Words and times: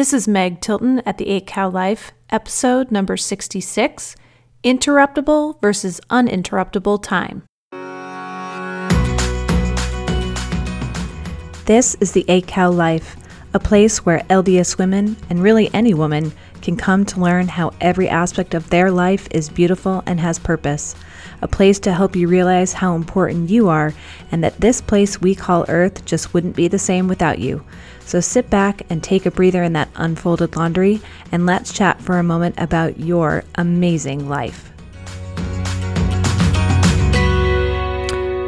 This 0.00 0.14
is 0.14 0.26
Meg 0.26 0.62
Tilton 0.62 1.00
at 1.00 1.18
the 1.18 1.28
8 1.28 1.46
Cow 1.46 1.68
Life, 1.68 2.12
episode 2.30 2.90
number 2.90 3.18
66 3.18 4.16
Interruptible 4.64 5.60
versus 5.60 6.00
Uninterruptible 6.08 7.02
Time. 7.02 7.42
This 11.66 11.96
is 11.96 12.12
the 12.12 12.24
8 12.28 12.46
Cow 12.46 12.70
Life, 12.70 13.14
a 13.52 13.58
place 13.58 14.06
where 14.06 14.20
LDS 14.30 14.78
women, 14.78 15.18
and 15.28 15.42
really 15.42 15.68
any 15.74 15.92
woman, 15.92 16.32
can 16.62 16.78
come 16.78 17.04
to 17.04 17.20
learn 17.20 17.48
how 17.48 17.74
every 17.78 18.08
aspect 18.08 18.54
of 18.54 18.70
their 18.70 18.90
life 18.90 19.28
is 19.30 19.50
beautiful 19.50 20.02
and 20.06 20.18
has 20.18 20.38
purpose. 20.38 20.94
A 21.42 21.48
place 21.48 21.78
to 21.80 21.92
help 21.92 22.16
you 22.16 22.26
realize 22.26 22.72
how 22.72 22.94
important 22.94 23.50
you 23.50 23.68
are 23.68 23.92
and 24.32 24.42
that 24.44 24.60
this 24.62 24.80
place 24.80 25.20
we 25.20 25.34
call 25.34 25.66
Earth 25.68 26.06
just 26.06 26.32
wouldn't 26.32 26.56
be 26.56 26.68
the 26.68 26.78
same 26.78 27.06
without 27.06 27.38
you. 27.38 27.62
So 28.10 28.18
sit 28.18 28.50
back 28.50 28.82
and 28.90 29.04
take 29.04 29.24
a 29.24 29.30
breather 29.30 29.62
in 29.62 29.72
that 29.74 29.88
unfolded 29.94 30.56
laundry 30.56 31.00
and 31.30 31.46
let's 31.46 31.72
chat 31.72 32.02
for 32.02 32.18
a 32.18 32.24
moment 32.24 32.56
about 32.58 32.98
your 32.98 33.44
amazing 33.54 34.28
life. 34.28 34.72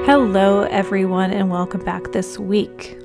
Hello, 0.05 0.63
everyone, 0.63 1.31
and 1.31 1.49
welcome 1.49 1.85
back 1.85 2.11
this 2.11 2.41
week. 2.41 2.99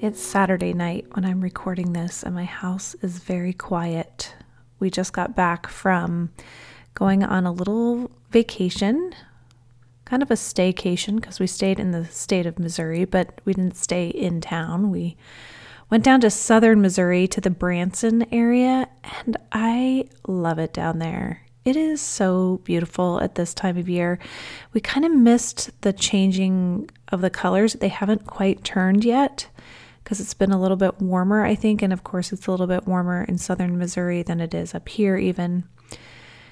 It's 0.00 0.20
Saturday 0.20 0.72
night 0.72 1.06
when 1.12 1.24
I'm 1.24 1.40
recording 1.40 1.92
this, 1.92 2.24
and 2.24 2.34
my 2.34 2.42
house 2.42 2.96
is 3.00 3.18
very 3.18 3.52
quiet. 3.52 4.34
We 4.80 4.90
just 4.90 5.12
got 5.12 5.36
back 5.36 5.68
from 5.68 6.32
going 6.94 7.22
on 7.22 7.46
a 7.46 7.52
little 7.52 8.10
vacation, 8.32 9.14
kind 10.06 10.24
of 10.24 10.30
a 10.32 10.34
staycation, 10.34 11.20
because 11.20 11.38
we 11.38 11.46
stayed 11.46 11.78
in 11.78 11.92
the 11.92 12.06
state 12.06 12.46
of 12.46 12.58
Missouri, 12.58 13.04
but 13.04 13.40
we 13.44 13.54
didn't 13.54 13.76
stay 13.76 14.08
in 14.08 14.40
town. 14.40 14.90
We 14.90 15.16
went 15.92 16.04
down 16.04 16.22
to 16.22 16.30
southern 16.30 16.80
Missouri 16.80 17.28
to 17.28 17.38
the 17.38 17.50
Branson 17.50 18.24
area, 18.32 18.88
and 19.26 19.36
I 19.52 20.08
love 20.26 20.58
it 20.58 20.72
down 20.72 21.00
there. 21.00 21.42
It 21.66 21.76
is 21.76 22.00
so 22.00 22.62
beautiful 22.64 23.20
at 23.20 23.34
this 23.34 23.52
time 23.52 23.76
of 23.76 23.90
year. 23.90 24.18
We 24.72 24.80
kind 24.80 25.04
of 25.04 25.12
missed 25.12 25.70
the 25.82 25.92
changing 25.92 26.88
of 27.08 27.20
the 27.20 27.28
colors. 27.28 27.74
They 27.74 27.88
haven't 27.88 28.26
quite 28.26 28.64
turned 28.64 29.04
yet 29.04 29.48
because 30.02 30.18
it's 30.18 30.32
been 30.32 30.50
a 30.50 30.58
little 30.58 30.78
bit 30.78 30.98
warmer, 30.98 31.44
I 31.44 31.54
think. 31.54 31.82
And 31.82 31.92
of 31.92 32.04
course, 32.04 32.32
it's 32.32 32.46
a 32.46 32.50
little 32.50 32.66
bit 32.66 32.86
warmer 32.86 33.24
in 33.24 33.36
southern 33.36 33.76
Missouri 33.76 34.22
than 34.22 34.40
it 34.40 34.54
is 34.54 34.74
up 34.74 34.88
here, 34.88 35.18
even. 35.18 35.64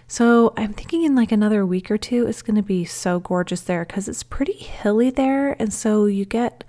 So 0.07 0.53
I'm 0.59 0.75
thinking 0.75 1.05
in 1.05 1.15
like 1.15 1.33
another 1.33 1.65
week 1.65 1.91
or 1.91 1.97
two, 1.97 2.27
it's 2.27 2.43
going 2.43 2.57
to 2.57 2.63
be 2.63 2.85
so 2.85 3.21
gorgeous 3.21 3.63
there 3.63 3.87
because 3.87 4.07
it's 4.07 4.23
pretty 4.23 4.53
hilly 4.53 5.09
there. 5.09 5.57
And 5.59 5.73
so 5.73 6.05
you 6.05 6.27
get 6.27 6.63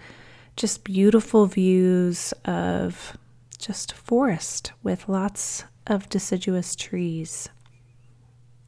just 0.56 0.84
beautiful 0.84 1.46
views 1.46 2.34
of 2.46 3.18
just 3.58 3.94
forest 3.94 4.74
with 4.84 5.10
lots 5.10 5.64
of 5.88 6.10
deciduous 6.10 6.76
trees. 6.76 7.50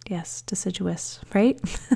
Yes, 0.08 0.42
deciduous, 0.42 1.20
right? 1.34 1.59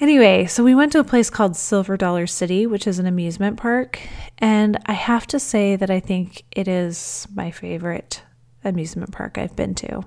Anyway, 0.00 0.44
so 0.46 0.64
we 0.64 0.74
went 0.74 0.90
to 0.92 0.98
a 0.98 1.04
place 1.04 1.30
called 1.30 1.56
Silver 1.56 1.96
Dollar 1.96 2.26
City, 2.26 2.66
which 2.66 2.86
is 2.86 2.98
an 2.98 3.06
amusement 3.06 3.56
park. 3.56 4.00
And 4.38 4.76
I 4.86 4.92
have 4.92 5.26
to 5.28 5.38
say 5.38 5.76
that 5.76 5.88
I 5.88 6.00
think 6.00 6.42
it 6.50 6.66
is 6.66 7.28
my 7.32 7.52
favorite 7.52 8.22
amusement 8.64 9.12
park 9.12 9.38
I've 9.38 9.54
been 9.54 9.74
to. 9.76 10.04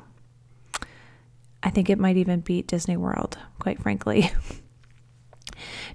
I 1.63 1.69
think 1.69 1.89
it 1.89 1.99
might 1.99 2.17
even 2.17 2.41
beat 2.41 2.67
Disney 2.67 2.97
World, 2.97 3.37
quite 3.59 3.81
frankly. 3.81 4.31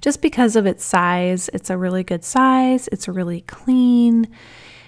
Just 0.00 0.22
because 0.22 0.56
of 0.56 0.66
its 0.66 0.84
size, 0.84 1.50
it's 1.52 1.70
a 1.70 1.78
really 1.78 2.05
good 2.05 2.24
size, 2.24 2.88
it's 2.92 3.08
really 3.08 3.42
clean, 3.42 4.28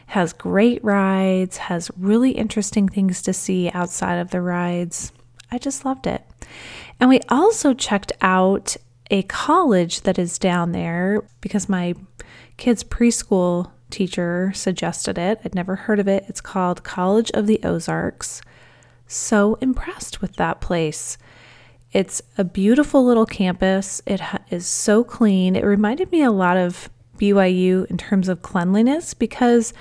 has 0.06 0.33
great 0.33 0.83
rides, 0.84 1.56
has 1.56 1.91
really 1.97 2.33
interesting 2.33 2.89
things 2.89 3.22
to 3.22 3.33
see 3.33 3.70
outside 3.70 4.17
of 4.17 4.30
the 4.30 4.41
rides. 4.41 5.12
I 5.50 5.58
just 5.58 5.84
loved 5.84 6.06
it. 6.06 6.22
And 7.00 7.08
we 7.08 7.20
also 7.28 7.75
checked 7.75 8.12
out 8.20 8.77
a 9.11 9.23
college 9.23 10.02
that 10.02 10.18
is 10.18 10.39
down 10.39 10.73
there 10.73 11.27
because 11.40 11.68
my 11.68 11.95
kid's 12.57 12.84
preschool 12.84 13.70
teacher 13.90 14.52
suggested 14.55 15.18
it. 15.18 15.40
I'd 15.45 15.55
never 15.55 15.77
heard 15.77 16.01
of 16.01 16.08
it. 16.08 16.24
It's 16.29 16.40
called 16.40 16.84
College 16.84 17.30
of 17.33 17.46
the 17.46 17.61
Ozarks. 17.63 18.42
So 19.07 19.55
impressed 19.61 20.20
with 20.20 20.36
that 20.36 20.61
place. 20.61 21.18
It's 21.95 22.21
a 22.37 22.45
beautiful 22.45 23.05
little 23.05 23.25
campus. 23.25 24.03
It 24.05 24.21
is 24.51 24.67
so 24.67 25.05
clean. 25.05 25.57
It 25.57 25.65
reminded 25.65 26.11
me 26.13 26.23
a 26.23 26.33
lot 26.33 26.57
of 26.57 26.91
BYU 27.19 27.89
in 27.89 27.97
terms 27.97 28.29
of 28.29 28.43
cleanliness 28.43 29.15
because 29.15 29.73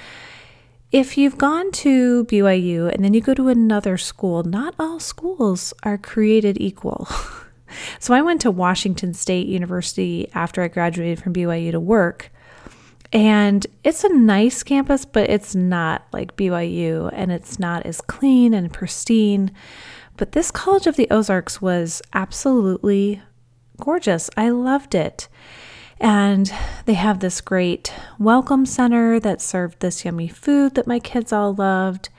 if 0.92 1.18
you've 1.18 1.40
gone 1.40 1.72
to 1.72 2.24
BYU 2.26 2.94
and 2.94 3.04
then 3.04 3.16
you 3.16 3.22
go 3.22 3.34
to 3.34 3.50
another 3.50 3.98
school, 3.98 4.44
not 4.44 4.76
all 4.78 5.00
schools 5.00 5.74
are 5.84 5.98
created 5.98 6.62
equal. 6.62 7.08
So 8.00 8.14
I 8.14 8.22
went 8.22 8.42
to 8.42 8.52
Washington 8.52 9.14
State 9.14 9.48
University 9.48 10.30
after 10.34 10.62
I 10.62 10.68
graduated 10.68 11.24
from 11.24 11.34
BYU 11.34 11.72
to 11.72 11.80
work. 11.80 12.32
And 13.12 13.66
it's 13.84 14.04
a 14.04 14.10
nice 14.10 14.64
campus, 14.64 15.06
but 15.06 15.30
it's 15.30 15.54
not 15.54 16.06
like 16.12 16.36
BYU 16.36 17.12
and 17.14 17.32
it's 17.32 17.60
not 17.60 17.86
as 17.86 18.02
clean 18.02 18.54
and 18.54 18.74
pristine. 18.74 19.52
But 20.18 20.34
this 20.34 20.52
College 20.52 20.88
of 20.88 20.96
the 20.96 21.08
Ozarks 21.10 21.62
was 21.62 22.02
absolutely 22.14 23.22
gorgeous. 23.80 24.30
I 24.38 24.50
loved 24.50 24.96
it. 24.96 25.28
And 26.00 26.52
they 26.86 26.94
have 26.94 27.20
this 27.20 27.42
great 27.42 27.94
welcome 28.20 28.66
center 28.66 29.20
that 29.20 29.42
served 29.42 29.80
this 29.80 30.04
yummy 30.04 30.28
food 30.28 30.76
that 30.76 30.88
my 30.88 31.00
kids 31.00 31.32
all 31.32 31.54
loved. 31.54 32.10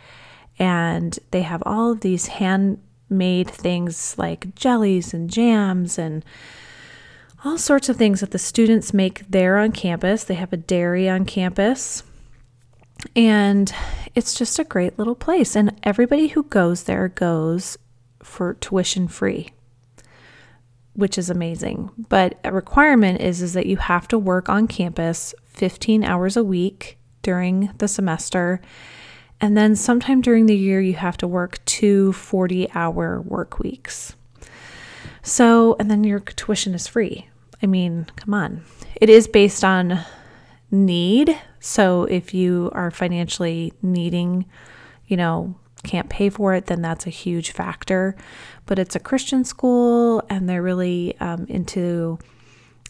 And 0.59 1.19
they 1.31 1.43
have 1.43 1.63
all 1.67 1.93
of 1.93 2.01
these 2.01 2.29
handmade 2.29 3.51
things 3.51 4.17
like 4.19 4.55
jellies 4.55 5.13
and 5.13 5.31
jams 5.31 5.99
and 5.99 6.25
all 7.45 7.59
sorts 7.59 7.89
of 7.89 7.97
things 7.97 8.21
that 8.21 8.31
the 8.31 8.39
students 8.39 8.95
make 8.95 9.29
there 9.29 9.59
on 9.59 9.73
campus. 9.73 10.25
They 10.25 10.35
have 10.35 10.53
a 10.53 10.57
dairy 10.57 11.09
on 11.09 11.27
campus. 11.27 12.03
And 13.15 13.73
it's 14.15 14.35
just 14.35 14.59
a 14.59 14.65
great 14.65 14.99
little 14.99 15.15
place. 15.15 15.55
And 15.55 15.79
everybody 15.83 16.29
who 16.29 16.45
goes 16.45 16.85
there 16.85 17.09
goes 17.09 17.77
for 18.25 18.55
tuition 18.55 19.07
free, 19.07 19.51
which 20.95 21.17
is 21.17 21.31
amazing. 21.31 21.91
But 22.09 22.39
a 22.43 22.53
requirement 22.53 23.21
is, 23.21 23.43
is 23.43 23.53
that 23.53 23.67
you 23.67 23.77
have 23.77 24.09
to 24.09 24.19
work 24.19 24.49
on 24.49 24.67
campus 24.67 25.35
15 25.47 26.03
hours 26.03 26.37
a 26.37 26.45
week 26.45 26.99
during 27.23 27.71
the 27.79 27.89
semester 27.89 28.61
and 29.41 29.57
then 29.57 29.77
sometime 29.77 30.21
during 30.21 30.47
the 30.47 30.57
year, 30.57 30.81
you 30.81 30.95
have 30.95 31.17
to 31.19 31.29
work 31.29 31.63
two 31.65 32.13
40 32.13 32.71
hour 32.75 33.21
work 33.21 33.59
weeks. 33.59 34.17
So, 35.23 35.77
and 35.79 35.91
then 35.91 36.05
your 36.05 36.21
tuition 36.21 36.75
is 36.75 36.87
free. 36.87 37.29
I 37.63 37.67
mean, 37.67 38.07
come 38.17 38.35
on. 38.35 38.65
It 38.97 39.11
is 39.11 39.27
based 39.27 39.65
on 39.65 40.01
need. 40.71 41.39
So 41.61 42.05
if 42.05 42.35
you 42.35 42.71
are 42.73 42.91
financially 42.91 43.73
needing, 43.83 44.47
you 45.07 45.17
know, 45.17 45.55
can't 45.85 46.09
pay 46.09 46.31
for 46.31 46.55
it, 46.55 46.67
then 46.67 46.83
that's 46.83 47.07
a 47.07 47.11
huge 47.11 47.53
factor. 47.53 48.17
But 48.67 48.79
it's 48.79 48.97
a 48.97 49.01
Christian 49.01 49.45
school 49.45 50.23
and 50.29 50.49
they're 50.49 50.63
really 50.63 51.17
um, 51.21 51.47
into 51.49 52.19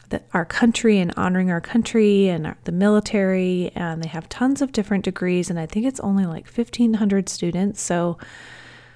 the, 0.08 0.22
our 0.32 0.44
country 0.44 0.98
and 0.98 1.12
honoring 1.16 1.50
our 1.50 1.60
country 1.60 2.28
and 2.28 2.46
our, 2.46 2.56
the 2.64 2.72
military. 2.72 3.72
And 3.74 4.02
they 4.02 4.08
have 4.08 4.28
tons 4.28 4.62
of 4.62 4.72
different 4.72 5.04
degrees. 5.04 5.50
And 5.50 5.58
I 5.58 5.66
think 5.66 5.86
it's 5.86 6.00
only 6.00 6.26
like 6.26 6.46
1,500 6.46 7.28
students. 7.28 7.82
So 7.82 8.18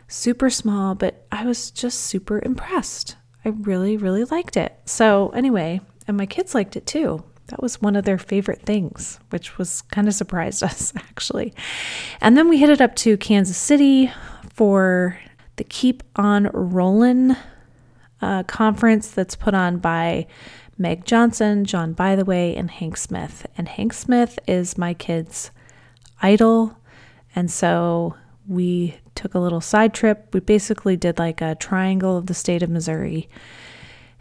super 0.08 0.50
small, 0.50 0.94
but 0.94 1.26
I 1.30 1.44
was 1.44 1.70
just 1.70 2.00
super 2.00 2.40
impressed. 2.42 3.16
I 3.44 3.50
really, 3.50 3.96
really 3.96 4.24
liked 4.24 4.56
it. 4.56 4.74
So, 4.86 5.28
anyway, 5.30 5.80
and 6.08 6.16
my 6.16 6.26
kids 6.26 6.54
liked 6.54 6.76
it 6.76 6.86
too. 6.86 7.22
That 7.48 7.62
was 7.62 7.80
one 7.80 7.96
of 7.96 8.04
their 8.04 8.18
favorite 8.18 8.62
things, 8.62 9.18
which 9.30 9.58
was 9.58 9.82
kind 9.82 10.08
of 10.08 10.14
surprised 10.14 10.62
us 10.64 10.92
actually. 10.96 11.52
And 12.20 12.36
then 12.36 12.48
we 12.48 12.58
headed 12.58 12.80
up 12.80 12.94
to 12.96 13.16
Kansas 13.16 13.56
City 13.56 14.10
for 14.54 15.18
the 15.56 15.64
Keep 15.64 16.02
on 16.16 16.44
Rollin' 16.52 17.36
uh, 18.20 18.42
conference 18.44 19.10
that's 19.10 19.36
put 19.36 19.54
on 19.54 19.78
by 19.78 20.26
Meg 20.76 21.04
Johnson, 21.04 21.64
John 21.64 21.92
Bytheway, 21.92 22.54
and 22.56 22.70
Hank 22.70 22.96
Smith. 22.96 23.46
And 23.56 23.68
Hank 23.68 23.92
Smith 23.92 24.38
is 24.46 24.78
my 24.78 24.94
kid's 24.94 25.50
idol. 26.22 26.78
And 27.34 27.50
so 27.50 28.14
we 28.46 28.98
took 29.14 29.34
a 29.34 29.38
little 29.40 29.60
side 29.60 29.92
trip. 29.92 30.28
We 30.32 30.40
basically 30.40 30.96
did 30.96 31.18
like 31.18 31.40
a 31.40 31.56
triangle 31.56 32.16
of 32.16 32.26
the 32.26 32.34
state 32.34 32.62
of 32.62 32.70
Missouri. 32.70 33.28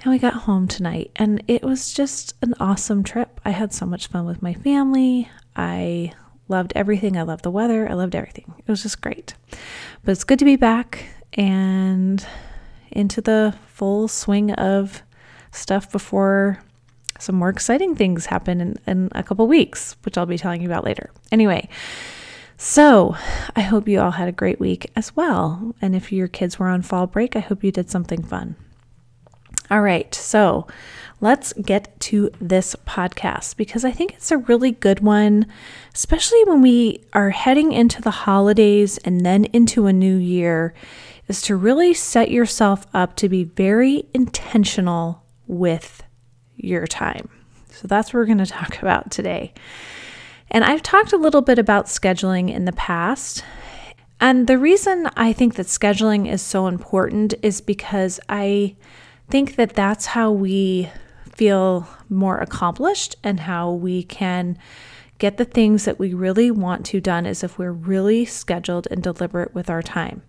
And 0.07 0.13
we 0.13 0.19
got 0.19 0.43
home 0.43 0.69
tonight. 0.69 1.11
And 1.17 1.43
it 1.49 1.63
was 1.63 1.91
just 1.91 2.33
an 2.41 2.53
awesome 2.61 3.03
trip. 3.03 3.41
I 3.43 3.49
had 3.49 3.73
so 3.73 3.85
much 3.85 4.07
fun 4.07 4.25
with 4.25 4.41
my 4.41 4.53
family. 4.53 5.29
I 5.53 6.13
loved 6.47 6.71
everything. 6.77 7.17
I 7.17 7.23
loved 7.23 7.43
the 7.43 7.51
weather. 7.51 7.89
I 7.89 7.93
loved 7.93 8.15
everything. 8.15 8.53
It 8.57 8.71
was 8.71 8.83
just 8.83 9.01
great. 9.01 9.33
But 10.05 10.13
it's 10.13 10.23
good 10.23 10.39
to 10.39 10.45
be 10.45 10.55
back 10.55 11.03
and 11.33 12.25
into 12.89 13.19
the 13.19 13.53
full 13.65 14.07
swing 14.07 14.53
of 14.53 15.03
stuff 15.51 15.91
before 15.91 16.63
some 17.19 17.35
more 17.35 17.49
exciting 17.49 17.93
things 17.93 18.27
happen 18.27 18.61
in, 18.61 18.75
in 18.87 19.09
a 19.11 19.23
couple 19.23 19.45
weeks, 19.45 19.97
which 20.03 20.17
I'll 20.17 20.25
be 20.25 20.37
telling 20.37 20.61
you 20.61 20.69
about 20.69 20.85
later. 20.85 21.11
Anyway, 21.33 21.67
So, 22.55 23.17
I 23.57 23.59
hope 23.59 23.89
you 23.89 23.99
all 23.99 24.11
had 24.11 24.29
a 24.29 24.31
great 24.31 24.61
week 24.61 24.89
as 24.95 25.17
well. 25.17 25.75
And 25.81 25.93
if 25.93 26.13
your 26.13 26.29
kids 26.29 26.57
were 26.57 26.69
on 26.69 26.81
fall 26.81 27.07
break, 27.07 27.35
I 27.35 27.39
hope 27.39 27.61
you 27.61 27.73
did 27.73 27.89
something 27.89 28.23
fun. 28.23 28.55
All 29.69 29.81
right, 29.81 30.15
so 30.15 30.65
let's 31.19 31.51
get 31.53 31.99
to 31.99 32.29
this 32.39 32.73
podcast 32.85 33.57
because 33.57 33.83
I 33.83 33.91
think 33.91 34.13
it's 34.13 34.31
a 34.31 34.37
really 34.37 34.71
good 34.71 35.01
one, 35.01 35.45
especially 35.93 36.41
when 36.45 36.61
we 36.61 37.03
are 37.11 37.31
heading 37.31 37.73
into 37.73 38.01
the 38.01 38.11
holidays 38.11 38.97
and 38.99 39.25
then 39.25 39.43
into 39.45 39.87
a 39.87 39.93
new 39.93 40.15
year, 40.15 40.73
is 41.27 41.41
to 41.41 41.57
really 41.57 41.93
set 41.93 42.31
yourself 42.31 42.87
up 42.93 43.17
to 43.17 43.27
be 43.27 43.43
very 43.43 44.07
intentional 44.13 45.21
with 45.47 46.01
your 46.55 46.87
time. 46.87 47.27
So 47.69 47.89
that's 47.89 48.13
what 48.13 48.19
we're 48.19 48.25
going 48.25 48.37
to 48.37 48.45
talk 48.45 48.77
about 48.81 49.11
today. 49.11 49.53
And 50.49 50.63
I've 50.63 50.81
talked 50.81 51.11
a 51.11 51.17
little 51.17 51.41
bit 51.41 51.59
about 51.59 51.87
scheduling 51.87 52.53
in 52.53 52.63
the 52.63 52.71
past. 52.71 53.43
And 54.21 54.47
the 54.47 54.57
reason 54.57 55.09
I 55.17 55.33
think 55.33 55.55
that 55.55 55.65
scheduling 55.65 56.31
is 56.31 56.41
so 56.41 56.67
important 56.67 57.33
is 57.43 57.59
because 57.59 58.21
I 58.29 58.77
think 59.29 59.55
that 59.55 59.73
that's 59.73 60.07
how 60.07 60.31
we 60.31 60.89
feel 61.31 61.87
more 62.09 62.37
accomplished 62.39 63.15
and 63.23 63.41
how 63.41 63.71
we 63.71 64.03
can 64.03 64.57
get 65.19 65.37
the 65.37 65.45
things 65.45 65.85
that 65.85 65.99
we 65.99 66.13
really 66.13 66.51
want 66.51 66.85
to 66.85 67.01
done 67.01 67.25
is 67.25 67.43
if 67.43 67.57
we're 67.57 67.71
really 67.71 68.25
scheduled 68.25 68.87
and 68.91 69.01
deliberate 69.01 69.53
with 69.53 69.69
our 69.69 69.81
time. 69.81 70.21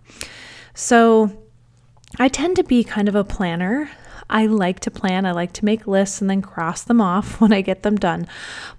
So 0.74 1.44
I 2.18 2.28
tend 2.28 2.56
to 2.56 2.64
be 2.64 2.84
kind 2.84 3.08
of 3.08 3.14
a 3.14 3.24
planner. 3.24 3.90
I 4.30 4.46
like 4.46 4.80
to 4.80 4.90
plan, 4.90 5.24
I 5.24 5.32
like 5.32 5.52
to 5.54 5.64
make 5.64 5.86
lists 5.86 6.20
and 6.20 6.28
then 6.28 6.42
cross 6.42 6.82
them 6.82 7.00
off 7.00 7.40
when 7.40 7.52
I 7.52 7.60
get 7.60 7.82
them 7.82 7.96
done. 7.96 8.26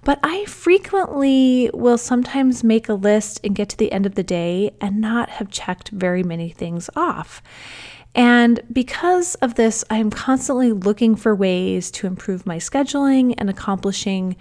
But 0.04 0.18
I 0.22 0.44
frequently 0.46 1.70
will 1.72 1.98
sometimes 1.98 2.64
make 2.64 2.88
a 2.88 2.94
list 2.94 3.40
and 3.44 3.54
get 3.54 3.68
to 3.70 3.76
the 3.76 3.92
end 3.92 4.06
of 4.06 4.14
the 4.14 4.22
day 4.22 4.72
and 4.80 5.00
not 5.00 5.30
have 5.30 5.50
checked 5.50 5.90
very 5.90 6.22
many 6.22 6.50
things 6.50 6.90
off. 6.96 7.42
And 8.14 8.60
because 8.72 9.36
of 9.36 9.54
this, 9.54 9.84
I'm 9.88 10.10
constantly 10.10 10.72
looking 10.72 11.14
for 11.14 11.34
ways 11.34 11.90
to 11.92 12.06
improve 12.06 12.46
my 12.46 12.56
scheduling 12.56 13.34
and 13.38 13.48
accomplishing, 13.48 14.36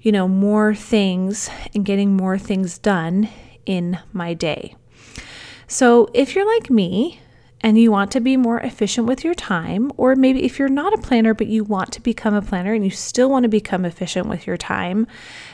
you 0.00 0.12
know, 0.12 0.28
more 0.28 0.74
things 0.74 1.50
and 1.74 1.84
getting 1.84 2.16
more 2.16 2.38
things 2.38 2.78
done 2.78 3.28
in 3.66 3.98
my 4.12 4.34
day. 4.34 4.76
So, 5.66 6.08
if 6.14 6.34
you're 6.34 6.46
like 6.46 6.70
me, 6.70 7.20
and 7.62 7.78
you 7.78 7.90
want 7.90 8.10
to 8.12 8.20
be 8.20 8.36
more 8.36 8.58
efficient 8.60 9.06
with 9.06 9.22
your 9.22 9.34
time, 9.34 9.92
or 9.96 10.16
maybe 10.16 10.44
if 10.44 10.58
you're 10.58 10.68
not 10.68 10.94
a 10.94 10.98
planner 10.98 11.34
but 11.34 11.46
you 11.46 11.62
want 11.62 11.92
to 11.92 12.00
become 12.00 12.34
a 12.34 12.42
planner 12.42 12.72
and 12.72 12.84
you 12.84 12.90
still 12.90 13.28
want 13.28 13.42
to 13.42 13.48
become 13.48 13.84
efficient 13.84 14.26
with 14.26 14.46
your 14.46 14.56
time, 14.56 15.06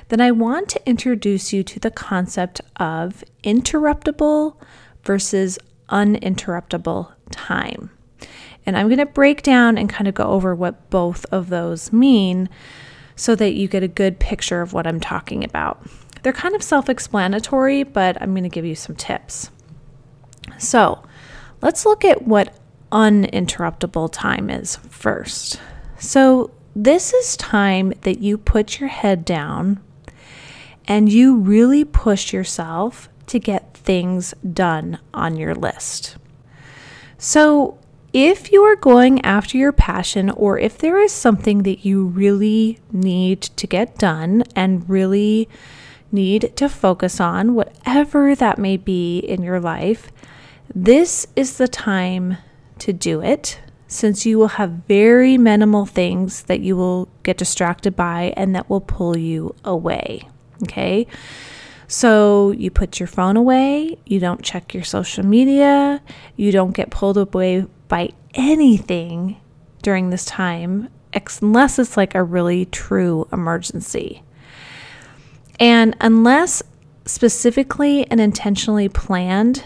then 0.09 0.21
I 0.21 0.31
want 0.31 0.69
to 0.71 0.89
introduce 0.89 1.53
you 1.53 1.65
to 1.65 1.81
the 1.81 1.91
concept 1.91 2.61
of 2.77 3.25
interruptible 3.43 4.57
versus 5.03 5.59
uninterruptible 5.89 7.13
time. 7.31 7.91
And 8.65 8.77
I'm 8.77 8.89
going 8.89 8.99
to 8.99 9.07
break 9.07 9.43
down 9.43 9.79
and 9.79 9.89
kind 9.89 10.09
of 10.09 10.15
go 10.15 10.25
over 10.25 10.55
what 10.55 10.91
both 10.91 11.25
of 11.33 11.49
those 11.49 11.93
mean 11.93 12.49
so 13.15 13.35
that 13.37 13.55
you 13.55 13.69
get 13.69 13.83
a 13.83 13.89
good 13.89 14.19
picture 14.19 14.61
of 14.61 14.73
what 14.73 14.87
I'm 14.87 15.01
talking 15.01 15.45
about. 15.45 15.87
They're 16.23 16.33
kind 16.33 16.55
of 16.55 16.63
self 16.63 16.89
explanatory, 16.89 17.85
but 17.85 18.21
I'm 18.21 18.33
going 18.33 18.43
to 18.43 18.49
give 18.49 18.65
you 18.65 18.75
some 18.75 18.97
tips. 18.97 19.51
So, 20.59 21.03
Let's 21.63 21.87
look 21.87 22.05
at 22.05 22.23
what 22.23 22.55
uninterruptible 22.93 24.11
time 24.13 24.51
is 24.51 24.77
first. 24.77 25.61
So, 25.99 26.51
this 26.75 27.15
is 27.15 27.37
time 27.39 27.95
that 28.03 28.19
you 28.19 28.37
put 28.37 28.79
your 28.79 28.91
head 28.91 29.25
down 29.25 29.83
and 30.87 31.11
you 31.11 31.37
really 31.37 31.85
push 31.85 32.35
yourself 32.35 33.09
to 33.29 33.39
get 33.39 33.75
things 33.75 34.35
done 34.53 34.99
on 35.15 35.37
your 35.37 35.55
list. 35.55 36.19
So, 37.19 37.79
if 38.13 38.51
you 38.51 38.63
are 38.63 38.77
going 38.77 39.23
after 39.25 39.59
your 39.59 39.73
passion, 39.73 40.31
or 40.31 40.59
if 40.59 40.79
there 40.79 40.99
is 40.99 41.13
something 41.13 41.65
that 41.65 41.85
you 41.85 42.07
really 42.07 42.79
need 42.91 43.43
to 43.43 43.67
get 43.67 43.99
done 43.99 44.45
and 44.55 44.89
really 44.89 45.49
need 46.11 46.57
to 46.57 46.69
focus 46.69 47.21
on, 47.21 47.55
whatever 47.55 48.35
that 48.35 48.59
may 48.59 48.77
be 48.77 49.19
in 49.19 49.43
your 49.43 49.61
life, 49.61 50.11
this 50.75 51.27
is 51.37 51.59
the 51.59 51.69
time 51.69 52.39
to 52.79 52.93
do 52.93 53.23
it 53.23 53.61
since 53.89 54.27
you 54.27 54.39
will 54.39 54.49
have 54.49 54.71
very 54.89 55.39
minimal 55.39 55.87
things 55.87 56.43
that 56.45 56.61
you 56.61 56.77
will 56.77 57.09
get 57.23 57.37
distracted 57.37 57.95
by 57.95 58.33
and 58.37 58.55
that 58.55 58.69
will 58.69 58.81
pull 58.81 59.17
you 59.17 59.55
away. 59.65 60.29
Okay. 60.63 61.07
So 61.89 62.51
you 62.51 62.71
put 62.71 62.99
your 62.99 63.07
phone 63.07 63.37
away, 63.37 63.99
you 64.07 64.19
don't 64.19 64.43
check 64.43 64.75
your 64.75 64.85
social 64.85 65.25
media, 65.25 66.03
you 66.37 66.51
don't 66.51 66.73
get 66.73 66.91
pulled 66.91 67.17
away 67.17 67.67
by 67.89 68.11
anything 68.35 69.41
during 69.83 70.11
this 70.11 70.25
time, 70.25 70.89
unless 71.41 71.79
it's 71.79 71.97
like 71.97 72.15
a 72.15 72.23
really 72.23 72.67
true 72.67 73.29
emergency. 73.33 74.23
And 75.61 75.97
unless 76.01 76.63
specifically 77.05 78.11
and 78.11 78.21
intentionally 78.21 78.89
planned, 78.89 79.65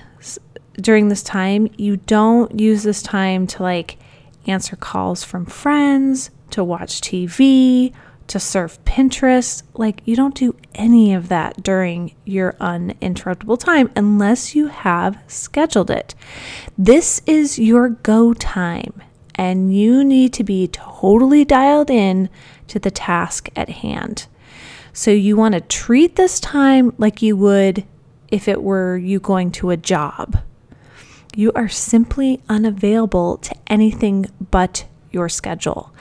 during 0.80 1.08
this 1.08 1.22
time, 1.22 1.68
you 1.76 1.96
don't 1.96 2.58
use 2.58 2.82
this 2.82 3.02
time 3.02 3.46
to 3.46 3.62
like 3.62 3.98
answer 4.46 4.76
calls 4.76 5.24
from 5.24 5.46
friends, 5.46 6.30
to 6.50 6.64
watch 6.64 7.00
TV, 7.00 7.92
to 8.30 8.38
surf 8.38 8.78
Pinterest. 8.84 9.64
Like, 9.74 10.02
you 10.04 10.14
don't 10.14 10.36
do 10.36 10.54
any 10.76 11.12
of 11.12 11.28
that 11.28 11.64
during 11.64 12.14
your 12.24 12.52
uninterruptible 12.60 13.58
time 13.58 13.90
unless 13.96 14.54
you 14.54 14.68
have 14.68 15.18
scheduled 15.26 15.90
it. 15.90 16.14
This 16.78 17.20
is 17.26 17.58
your 17.58 17.88
go 17.88 18.32
time, 18.32 19.02
and 19.34 19.74
you 19.74 20.04
need 20.04 20.32
to 20.34 20.44
be 20.44 20.68
totally 20.68 21.44
dialed 21.44 21.90
in 21.90 22.28
to 22.68 22.78
the 22.78 22.90
task 22.92 23.48
at 23.56 23.68
hand. 23.68 24.26
So, 24.92 25.10
you 25.10 25.36
want 25.36 25.54
to 25.54 25.60
treat 25.60 26.14
this 26.14 26.38
time 26.38 26.94
like 26.98 27.22
you 27.22 27.36
would 27.36 27.84
if 28.28 28.46
it 28.46 28.62
were 28.62 28.96
you 28.96 29.18
going 29.18 29.50
to 29.52 29.70
a 29.70 29.76
job. 29.76 30.38
You 31.34 31.50
are 31.56 31.68
simply 31.68 32.42
unavailable 32.48 33.38
to 33.38 33.56
anything 33.66 34.26
but 34.52 34.84
your 35.12 35.28
schedule. 35.28 35.92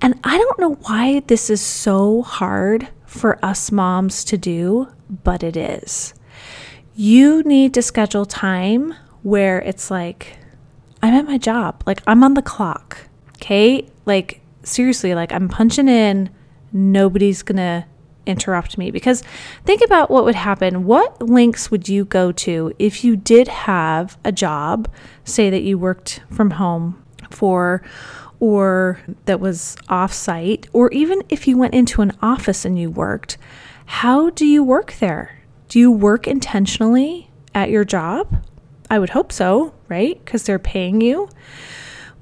And 0.00 0.18
I 0.24 0.38
don't 0.38 0.58
know 0.58 0.74
why 0.82 1.20
this 1.26 1.50
is 1.50 1.60
so 1.60 2.22
hard 2.22 2.88
for 3.06 3.42
us 3.44 3.70
moms 3.70 4.24
to 4.24 4.36
do, 4.36 4.88
but 5.22 5.42
it 5.42 5.56
is. 5.56 6.14
You 6.94 7.42
need 7.42 7.74
to 7.74 7.82
schedule 7.82 8.24
time 8.24 8.94
where 9.22 9.60
it's 9.60 9.90
like, 9.90 10.38
I'm 11.02 11.14
at 11.14 11.26
my 11.26 11.38
job, 11.38 11.82
like 11.86 12.02
I'm 12.06 12.22
on 12.24 12.34
the 12.34 12.42
clock, 12.42 13.08
okay? 13.36 13.88
Like, 14.06 14.40
seriously, 14.62 15.14
like 15.14 15.32
I'm 15.32 15.48
punching 15.48 15.88
in, 15.88 16.30
nobody's 16.72 17.42
gonna 17.42 17.86
interrupt 18.26 18.78
me 18.78 18.90
because 18.90 19.22
think 19.64 19.82
about 19.84 20.10
what 20.10 20.24
would 20.24 20.34
happen. 20.34 20.84
What 20.84 21.20
links 21.22 21.70
would 21.70 21.88
you 21.88 22.04
go 22.04 22.32
to 22.32 22.72
if 22.78 23.04
you 23.04 23.16
did 23.16 23.48
have 23.48 24.18
a 24.24 24.32
job, 24.32 24.88
say 25.24 25.50
that 25.50 25.62
you 25.62 25.78
worked 25.78 26.22
from 26.30 26.52
home 26.52 27.02
for 27.30 27.82
or 28.40 29.00
that 29.24 29.40
was 29.40 29.76
off-site 29.88 30.68
or 30.72 30.90
even 30.92 31.22
if 31.28 31.46
you 31.46 31.56
went 31.56 31.74
into 31.74 32.02
an 32.02 32.12
office 32.20 32.64
and 32.64 32.78
you 32.78 32.90
worked, 32.90 33.38
how 33.86 34.30
do 34.30 34.46
you 34.46 34.62
work 34.62 34.94
there? 35.00 35.40
Do 35.68 35.78
you 35.78 35.90
work 35.90 36.26
intentionally 36.26 37.30
at 37.54 37.70
your 37.70 37.84
job? 37.84 38.44
I 38.90 38.98
would 38.98 39.10
hope 39.10 39.32
so, 39.32 39.74
right? 39.88 40.24
Cuz 40.26 40.42
they're 40.42 40.58
paying 40.58 41.00
you. 41.00 41.28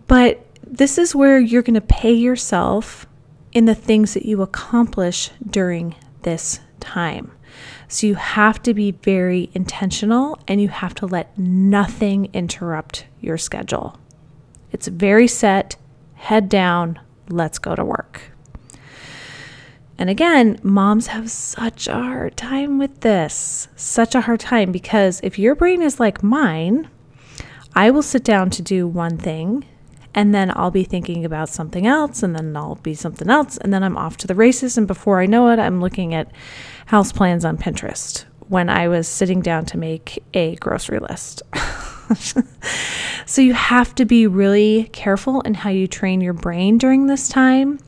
But 0.07 0.45
this 0.67 0.99
is 0.99 1.15
where 1.15 1.39
you're 1.39 1.63
going 1.63 1.75
to 1.75 1.81
pay 1.81 2.13
yourself 2.13 3.07
in 3.53 3.67
the 3.67 3.75
things 3.75 4.15
that 4.15 4.25
you 4.25 4.43
accomplish 4.43 5.31
during 5.49 5.95
this 6.23 6.61
time. 6.81 7.33
So 7.89 8.07
you 8.07 8.15
have 8.15 8.63
to 8.63 8.73
be 8.73 8.93
very 8.93 9.51
intentional 9.53 10.39
and 10.49 10.61
you 10.61 10.69
have 10.69 10.95
to 10.97 11.07
let 11.07 11.39
nothing 11.39 12.31
interrupt 12.33 13.05
your 13.21 13.37
schedule. 13.37 13.99
It's 14.71 14.89
very 14.89 15.29
set, 15.29 15.77
head 16.23 16.49
down, 16.49 17.01
let's 17.29 17.59
go 17.59 17.75
to 17.75 17.85
work. 17.85 18.31
And 19.99 20.09
again, 20.09 20.57
moms 20.63 21.09
have 21.09 21.29
such 21.29 21.89
a 21.89 21.95
hard 21.95 22.37
time 22.37 22.79
with 22.79 23.01
this, 23.01 23.67
such 23.75 24.15
a 24.15 24.21
hard 24.21 24.39
time 24.39 24.71
because 24.71 25.21
if 25.25 25.37
your 25.37 25.57
brain 25.57 25.83
is 25.83 25.99
like 25.99 26.23
mine, 26.23 26.89
I 27.75 27.91
will 27.91 28.03
sit 28.03 28.23
down 28.23 28.51
to 28.51 28.63
do 28.63 28.87
one 28.87 29.19
thing 29.19 29.65
and 30.15 30.33
then 30.33 30.53
I'll 30.55 30.71
be 30.71 30.85
thinking 30.85 31.25
about 31.25 31.49
something 31.49 31.89
else 31.89 32.23
and 32.23 32.37
then 32.37 32.57
I'll 32.57 32.77
be 32.77 32.95
something 32.95 33.29
else 33.29 33.57
and 33.59 33.73
then 33.73 33.83
I'm 33.83 33.97
off 33.97 34.17
to 34.19 34.29
the 34.29 34.37
races 34.37 34.79
and 34.79 34.87
before 34.87 35.21
I 35.21 35.27
know 35.27 35.49
it 35.49 35.59
I'm 35.59 35.81
looking 35.81 36.15
at 36.15 36.31
house 36.87 37.11
plans 37.11 37.45
on 37.45 37.59
Pinterest 37.59 38.27
when 38.49 38.71
I 38.71 38.87
was 38.87 39.09
sitting 39.09 39.41
down 39.41 39.65
to 39.67 39.77
make 39.77 40.23
a 40.35 40.55
grocery 40.57 41.01
list. 41.01 41.43
so 43.27 43.41
you 43.41 43.55
have 43.55 43.95
to 43.97 44.05
be 44.05 44.27
really 44.27 44.91
careful 44.93 45.41
in 45.43 45.55
how 45.55 45.71
you 45.71 45.87
train 45.87 46.21
your 46.21 46.33
brain 46.33 46.79
during 46.79 47.07
this 47.07 47.29
time 47.29 47.79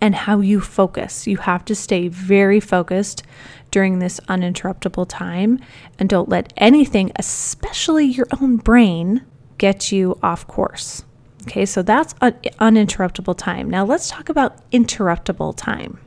and 0.00 0.14
how 0.14 0.40
you 0.40 0.60
focus. 0.60 1.26
You 1.26 1.38
have 1.38 1.64
to 1.66 1.74
stay 1.74 2.08
very 2.08 2.60
focused 2.60 3.22
during 3.70 3.98
this 3.98 4.20
uninterruptible 4.28 5.06
time 5.08 5.58
and 5.98 6.08
don't 6.08 6.28
let 6.28 6.52
anything, 6.56 7.10
especially 7.16 8.06
your 8.06 8.26
own 8.40 8.56
brain, 8.56 9.24
get 9.58 9.90
you 9.92 10.18
off 10.22 10.46
course. 10.46 11.04
Okay, 11.42 11.66
so 11.66 11.82
that's 11.82 12.14
un- 12.20 12.32
uninterruptible 12.58 13.36
time. 13.36 13.68
Now 13.68 13.84
let's 13.84 14.08
talk 14.08 14.28
about 14.28 14.70
interruptible 14.70 15.54
time. 15.56 15.98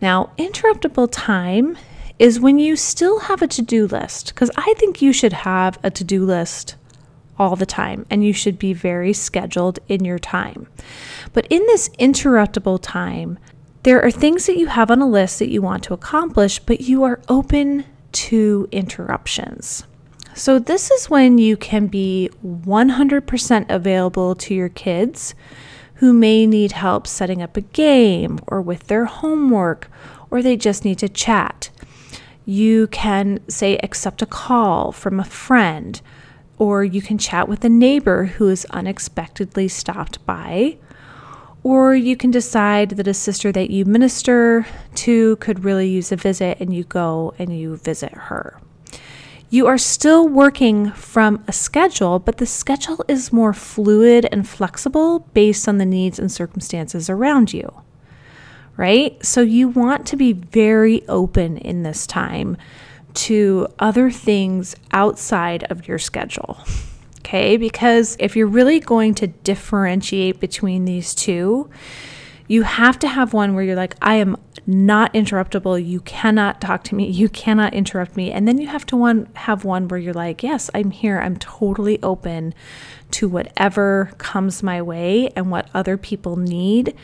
Now, 0.00 0.30
interruptible 0.38 1.08
time 1.10 1.76
is 2.18 2.38
when 2.38 2.58
you 2.58 2.76
still 2.76 3.20
have 3.20 3.42
a 3.42 3.46
to 3.48 3.62
do 3.62 3.86
list, 3.86 4.28
because 4.28 4.50
I 4.56 4.74
think 4.76 5.02
you 5.02 5.12
should 5.12 5.32
have 5.32 5.78
a 5.82 5.90
to 5.90 6.04
do 6.04 6.24
list 6.24 6.76
all 7.38 7.56
the 7.56 7.66
time 7.66 8.04
and 8.10 8.24
you 8.24 8.32
should 8.32 8.58
be 8.58 8.72
very 8.72 9.12
scheduled 9.12 9.78
in 9.88 10.04
your 10.04 10.18
time. 10.18 10.66
But 11.32 11.46
in 11.48 11.60
this 11.66 11.88
interruptible 11.98 12.80
time, 12.82 13.38
there 13.84 14.02
are 14.02 14.10
things 14.10 14.46
that 14.46 14.58
you 14.58 14.66
have 14.66 14.90
on 14.90 15.00
a 15.00 15.08
list 15.08 15.38
that 15.38 15.50
you 15.50 15.62
want 15.62 15.84
to 15.84 15.94
accomplish, 15.94 16.58
but 16.58 16.80
you 16.82 17.04
are 17.04 17.20
open 17.28 17.84
to 18.12 18.68
interruptions. 18.72 19.84
So, 20.34 20.58
this 20.58 20.90
is 20.90 21.10
when 21.10 21.38
you 21.38 21.56
can 21.56 21.88
be 21.88 22.30
100% 22.44 23.66
available 23.68 24.34
to 24.36 24.54
your 24.54 24.68
kids 24.68 25.34
who 25.94 26.12
may 26.12 26.46
need 26.46 26.72
help 26.72 27.06
setting 27.08 27.42
up 27.42 27.56
a 27.56 27.60
game 27.60 28.38
or 28.46 28.62
with 28.62 28.86
their 28.86 29.06
homework, 29.06 29.90
or 30.30 30.42
they 30.42 30.56
just 30.56 30.84
need 30.84 30.98
to 30.98 31.08
chat. 31.08 31.70
You 32.44 32.86
can 32.86 33.40
say, 33.48 33.78
accept 33.78 34.22
a 34.22 34.26
call 34.26 34.92
from 34.92 35.18
a 35.18 35.24
friend, 35.24 36.00
or 36.58 36.84
you 36.84 37.00
can 37.00 37.18
chat 37.18 37.48
with 37.48 37.64
a 37.64 37.68
neighbor 37.68 38.24
who 38.24 38.48
is 38.48 38.64
unexpectedly 38.70 39.68
stopped 39.68 40.24
by 40.26 40.76
or 41.62 41.94
you 41.94 42.16
can 42.16 42.30
decide 42.30 42.90
that 42.90 43.08
a 43.08 43.14
sister 43.14 43.52
that 43.52 43.70
you 43.70 43.84
minister 43.84 44.66
to 44.94 45.36
could 45.36 45.64
really 45.64 45.88
use 45.88 46.12
a 46.12 46.16
visit 46.16 46.58
and 46.60 46.74
you 46.74 46.84
go 46.84 47.34
and 47.38 47.58
you 47.58 47.76
visit 47.76 48.12
her. 48.12 48.60
You 49.50 49.66
are 49.66 49.78
still 49.78 50.28
working 50.28 50.92
from 50.92 51.42
a 51.48 51.52
schedule, 51.52 52.18
but 52.18 52.36
the 52.36 52.46
schedule 52.46 53.04
is 53.08 53.32
more 53.32 53.54
fluid 53.54 54.28
and 54.30 54.46
flexible 54.46 55.20
based 55.32 55.66
on 55.66 55.78
the 55.78 55.86
needs 55.86 56.18
and 56.18 56.30
circumstances 56.30 57.08
around 57.08 57.52
you. 57.52 57.82
Right? 58.76 59.24
So 59.24 59.40
you 59.40 59.68
want 59.68 60.06
to 60.08 60.16
be 60.16 60.32
very 60.32 61.06
open 61.08 61.56
in 61.58 61.82
this 61.82 62.06
time 62.06 62.56
to 63.26 63.66
other 63.78 64.10
things 64.10 64.74
outside 64.92 65.64
of 65.70 65.86
your 65.86 65.98
schedule 65.98 66.58
okay? 67.28 67.56
Because 67.58 68.16
if 68.18 68.36
you're 68.36 68.46
really 68.46 68.80
going 68.80 69.14
to 69.16 69.26
differentiate 69.26 70.40
between 70.40 70.86
these 70.86 71.14
two, 71.14 71.68
you 72.46 72.62
have 72.62 72.98
to 73.00 73.08
have 73.08 73.34
one 73.34 73.54
where 73.54 73.62
you're 73.62 73.76
like, 73.76 73.94
I 74.00 74.14
am 74.14 74.36
not 74.66 75.12
interruptible. 75.12 75.84
You 75.84 76.00
cannot 76.00 76.62
talk 76.62 76.84
to 76.84 76.94
me. 76.94 77.06
You 77.10 77.28
cannot 77.28 77.74
interrupt 77.74 78.16
me. 78.16 78.32
And 78.32 78.48
then 78.48 78.58
you 78.58 78.68
have 78.68 78.86
to 78.86 78.96
one 78.96 79.28
have 79.34 79.64
one 79.64 79.88
where 79.88 80.00
you're 80.00 80.14
like, 80.14 80.42
yes, 80.42 80.70
I'm 80.74 80.90
here. 80.90 81.20
I'm 81.20 81.36
totally 81.36 82.02
open 82.02 82.54
to 83.10 83.28
whatever 83.28 84.10
comes 84.16 84.62
my 84.62 84.80
way 84.80 85.28
and 85.36 85.50
what 85.50 85.68
other 85.74 85.98
people 85.98 86.36
need, 86.36 86.94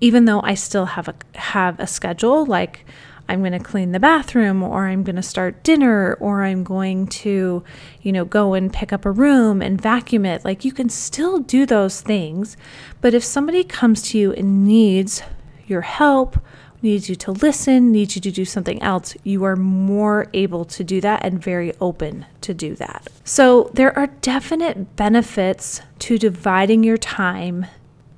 even 0.00 0.24
though 0.24 0.40
I 0.40 0.54
still 0.54 0.86
have 0.86 1.08
a 1.08 1.14
have 1.34 1.78
a 1.78 1.86
schedule. 1.86 2.46
Like 2.46 2.86
I'm 3.28 3.40
going 3.40 3.52
to 3.52 3.58
clean 3.58 3.92
the 3.92 4.00
bathroom 4.00 4.62
or 4.62 4.86
I'm 4.86 5.02
going 5.02 5.16
to 5.16 5.22
start 5.22 5.62
dinner 5.62 6.14
or 6.14 6.44
I'm 6.44 6.62
going 6.62 7.06
to, 7.08 7.64
you 8.02 8.12
know, 8.12 8.24
go 8.24 8.54
and 8.54 8.72
pick 8.72 8.92
up 8.92 9.04
a 9.04 9.10
room 9.10 9.60
and 9.60 9.80
vacuum 9.80 10.24
it. 10.24 10.44
Like 10.44 10.64
you 10.64 10.72
can 10.72 10.88
still 10.88 11.38
do 11.38 11.66
those 11.66 12.00
things. 12.00 12.56
But 13.00 13.14
if 13.14 13.24
somebody 13.24 13.64
comes 13.64 14.02
to 14.10 14.18
you 14.18 14.32
and 14.32 14.64
needs 14.64 15.22
your 15.66 15.80
help, 15.80 16.38
needs 16.82 17.08
you 17.08 17.16
to 17.16 17.32
listen, 17.32 17.90
needs 17.90 18.14
you 18.14 18.22
to 18.22 18.30
do 18.30 18.44
something 18.44 18.80
else, 18.82 19.16
you 19.24 19.44
are 19.44 19.56
more 19.56 20.28
able 20.32 20.64
to 20.64 20.84
do 20.84 21.00
that 21.00 21.24
and 21.24 21.42
very 21.42 21.72
open 21.80 22.26
to 22.42 22.54
do 22.54 22.76
that. 22.76 23.08
So 23.24 23.70
there 23.74 23.96
are 23.98 24.06
definite 24.06 24.94
benefits 24.94 25.80
to 26.00 26.18
dividing 26.18 26.84
your 26.84 26.98
time 26.98 27.66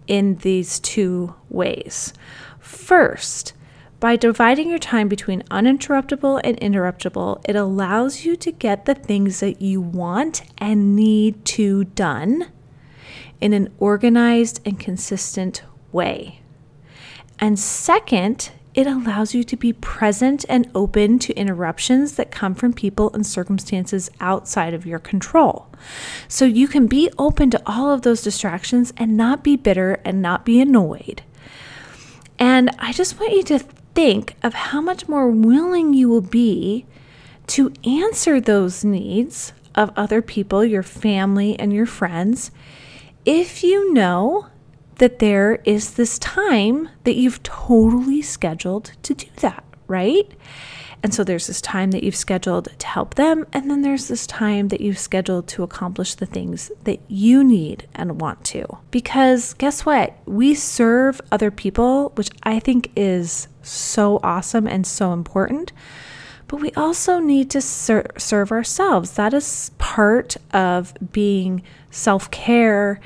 in 0.06 0.36
these 0.36 0.80
two 0.80 1.34
ways. 1.48 2.12
First, 2.58 3.54
by 4.00 4.16
dividing 4.16 4.70
your 4.70 4.78
time 4.78 5.08
between 5.08 5.42
uninterruptible 5.44 6.40
and 6.44 6.58
interruptible, 6.60 7.42
it 7.48 7.56
allows 7.56 8.24
you 8.24 8.36
to 8.36 8.52
get 8.52 8.84
the 8.84 8.94
things 8.94 9.40
that 9.40 9.60
you 9.60 9.80
want 9.80 10.42
and 10.58 10.94
need 10.94 11.44
to 11.46 11.84
done 11.84 12.46
in 13.40 13.52
an 13.52 13.72
organized 13.78 14.60
and 14.64 14.78
consistent 14.78 15.62
way. 15.90 16.40
And 17.40 17.58
second, 17.58 18.50
it 18.74 18.86
allows 18.86 19.34
you 19.34 19.42
to 19.42 19.56
be 19.56 19.72
present 19.72 20.44
and 20.48 20.70
open 20.74 21.18
to 21.20 21.34
interruptions 21.34 22.14
that 22.14 22.30
come 22.30 22.54
from 22.54 22.72
people 22.72 23.10
and 23.12 23.26
circumstances 23.26 24.10
outside 24.20 24.74
of 24.74 24.86
your 24.86 25.00
control. 25.00 25.66
So 26.28 26.44
you 26.44 26.68
can 26.68 26.86
be 26.86 27.10
open 27.18 27.50
to 27.50 27.62
all 27.66 27.90
of 27.90 28.02
those 28.02 28.22
distractions 28.22 28.92
and 28.96 29.16
not 29.16 29.42
be 29.42 29.56
bitter 29.56 30.00
and 30.04 30.22
not 30.22 30.44
be 30.44 30.60
annoyed. 30.60 31.22
And 32.38 32.70
I 32.78 32.92
just 32.92 33.18
want 33.18 33.32
you 33.32 33.42
to 33.44 33.64
think 33.98 34.36
of 34.44 34.54
how 34.54 34.80
much 34.80 35.08
more 35.08 35.28
willing 35.28 35.92
you 35.92 36.08
will 36.08 36.20
be 36.20 36.86
to 37.48 37.72
answer 37.84 38.40
those 38.40 38.84
needs 38.84 39.52
of 39.74 39.90
other 39.96 40.22
people, 40.22 40.64
your 40.64 40.84
family, 40.84 41.58
and 41.58 41.72
your 41.72 41.84
friends, 41.84 42.52
if 43.24 43.64
you 43.64 43.92
know 43.92 44.46
that 44.98 45.18
there 45.18 45.56
is 45.64 45.94
this 45.94 46.16
time 46.20 46.88
that 47.02 47.16
you've 47.16 47.42
totally 47.42 48.22
scheduled 48.22 48.92
to 49.02 49.14
do 49.14 49.26
that, 49.40 49.64
right? 49.88 50.30
And 51.02 51.14
so 51.14 51.22
there's 51.22 51.46
this 51.46 51.60
time 51.60 51.92
that 51.92 52.02
you've 52.02 52.16
scheduled 52.16 52.68
to 52.76 52.86
help 52.86 53.14
them, 53.14 53.46
and 53.52 53.70
then 53.70 53.82
there's 53.82 54.08
this 54.08 54.26
time 54.26 54.68
that 54.68 54.80
you've 54.80 54.98
scheduled 54.98 55.46
to 55.48 55.62
accomplish 55.62 56.14
the 56.14 56.26
things 56.26 56.72
that 56.84 57.00
you 57.08 57.44
need 57.44 57.86
and 57.94 58.20
want 58.20 58.44
to. 58.46 58.66
Because 58.90 59.54
guess 59.54 59.86
what? 59.86 60.16
We 60.26 60.54
serve 60.54 61.20
other 61.30 61.50
people, 61.50 62.10
which 62.16 62.30
I 62.42 62.58
think 62.58 62.90
is 62.96 63.46
so 63.62 64.18
awesome 64.24 64.66
and 64.66 64.86
so 64.86 65.12
important. 65.12 65.72
But 66.48 66.60
we 66.60 66.72
also 66.72 67.20
need 67.20 67.50
to 67.50 67.60
ser- 67.60 68.10
serve 68.16 68.50
ourselves. 68.50 69.12
That 69.12 69.34
is 69.34 69.70
part 69.78 70.36
of 70.52 70.94
being 71.12 71.62
self 71.90 72.30
care 72.30 73.00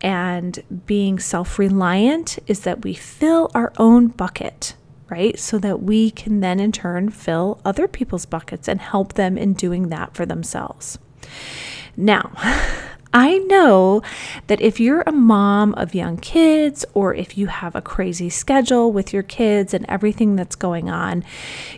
and 0.00 0.62
being 0.86 1.18
self 1.18 1.58
reliant, 1.58 2.38
is 2.46 2.60
that 2.60 2.84
we 2.84 2.94
fill 2.94 3.50
our 3.54 3.72
own 3.78 4.08
bucket 4.08 4.74
right? 5.12 5.38
So 5.38 5.58
that 5.58 5.82
we 5.82 6.10
can 6.10 6.40
then 6.40 6.58
in 6.58 6.72
turn 6.72 7.10
fill 7.10 7.60
other 7.66 7.86
people's 7.86 8.24
buckets 8.24 8.66
and 8.66 8.80
help 8.80 9.12
them 9.12 9.36
in 9.36 9.52
doing 9.52 9.90
that 9.90 10.14
for 10.14 10.24
themselves. 10.24 10.98
Now, 11.98 12.32
I 13.14 13.36
know 13.40 14.00
that 14.46 14.62
if 14.62 14.80
you're 14.80 15.02
a 15.02 15.12
mom 15.12 15.74
of 15.74 15.94
young 15.94 16.16
kids, 16.16 16.86
or 16.94 17.14
if 17.14 17.36
you 17.36 17.48
have 17.48 17.74
a 17.74 17.82
crazy 17.82 18.30
schedule 18.30 18.90
with 18.90 19.12
your 19.12 19.22
kids 19.22 19.74
and 19.74 19.84
everything 19.86 20.34
that's 20.34 20.56
going 20.56 20.88
on, 20.88 21.22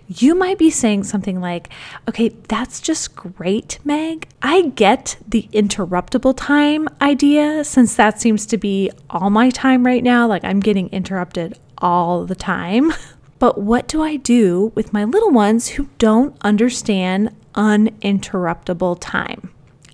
you 0.06 0.36
might 0.36 0.58
be 0.58 0.70
saying 0.70 1.02
something 1.02 1.40
like, 1.40 1.70
okay, 2.08 2.28
that's 2.28 2.80
just 2.80 3.16
great, 3.16 3.80
Meg. 3.82 4.28
I 4.42 4.68
get 4.76 5.16
the 5.26 5.48
interruptible 5.52 6.34
time 6.36 6.88
idea 7.00 7.64
since 7.64 7.96
that 7.96 8.20
seems 8.20 8.46
to 8.46 8.56
be 8.56 8.92
all 9.10 9.28
my 9.28 9.50
time 9.50 9.84
right 9.84 10.04
now. 10.04 10.28
Like 10.28 10.44
I'm 10.44 10.60
getting 10.60 10.88
interrupted 10.90 11.58
all 11.78 12.26
the 12.26 12.36
time. 12.36 12.92
But 13.44 13.58
what 13.58 13.88
do 13.88 14.00
I 14.02 14.16
do 14.16 14.72
with 14.74 14.94
my 14.94 15.04
little 15.04 15.30
ones 15.30 15.68
who 15.68 15.90
don't 15.98 16.34
understand 16.40 17.36
uninterruptible 17.54 18.96
time? 19.02 19.52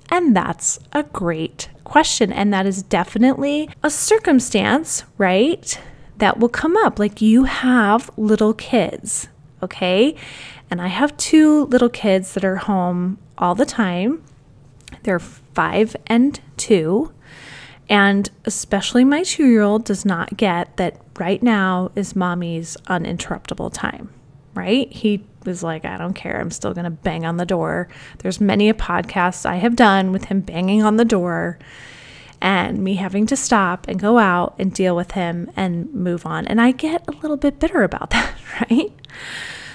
And 0.09 0.37
that's 0.37 0.79
a 0.93 1.03
great 1.03 1.69
question. 1.83 2.33
And 2.33 2.55
that 2.55 2.65
is 2.65 2.85
definitely 2.85 3.69
a 3.83 3.91
circumstance, 3.91 5.03
right? 5.19 5.81
That 6.19 6.39
will 6.39 6.49
come 6.49 6.77
up. 6.77 7.01
Like 7.01 7.21
you 7.21 7.43
have 7.43 8.09
little 8.17 8.55
kids, 8.55 9.27
okay? 9.65 10.15
And 10.71 10.81
I 10.81 10.87
have 10.87 11.17
two 11.17 11.65
little 11.65 11.89
kids 11.89 12.35
that 12.35 12.45
are 12.45 12.55
home 12.55 13.19
all 13.37 13.57
the 13.57 13.67
time. 13.67 14.23
They're 15.03 15.19
five 15.19 15.97
and 16.07 16.39
two. 16.57 17.13
And 17.89 18.31
especially 18.45 19.05
my 19.05 19.25
two 19.25 19.47
year 19.49 19.63
old 19.63 19.85
does 19.85 20.05
not 20.05 20.37
get 20.37 20.77
that 20.77 21.10
right 21.21 21.43
now 21.43 21.93
is 21.95 22.17
mommy's 22.17 22.77
uninterruptible 22.89 23.73
time, 23.73 24.13
right? 24.55 24.91
He 24.93 25.25
was 25.45 25.63
like, 25.63 25.85
I 25.85 25.97
don't 25.97 26.15
care. 26.15 26.41
I'm 26.41 26.51
still 26.51 26.75
going 26.75 26.85
to 26.85 26.91
bang 26.91 27.25
on 27.25 27.37
the 27.37 27.47
door. 27.47 27.89
There's 28.19 28.41
many 28.41 28.69
a 28.69 28.75
podcast 28.75 29.47
I 29.47 29.57
have 29.57 29.77
done 29.77 30.13
with 30.13 30.25
him 30.25 30.41
banging 30.41 30.83
on 30.83 30.97
the 30.97 31.05
door 31.05 31.59
and 32.43 32.79
me 32.79 32.95
having 32.95 33.27
to 33.27 33.37
stop 33.37 33.87
and 33.87 34.01
go 34.01 34.19
out 34.19 34.55
and 34.59 34.73
deal 34.73 34.97
with 34.97 35.13
him 35.13 35.51
and 35.57 35.93
move 35.93 36.25
on. 36.25 36.47
And 36.47 36.61
I 36.61 36.73
get 36.73 37.07
a 37.07 37.13
little 37.13 37.37
bit 37.37 37.59
bitter 37.59 37.83
about 37.83 38.11
that, 38.11 38.35
right? 38.71 38.93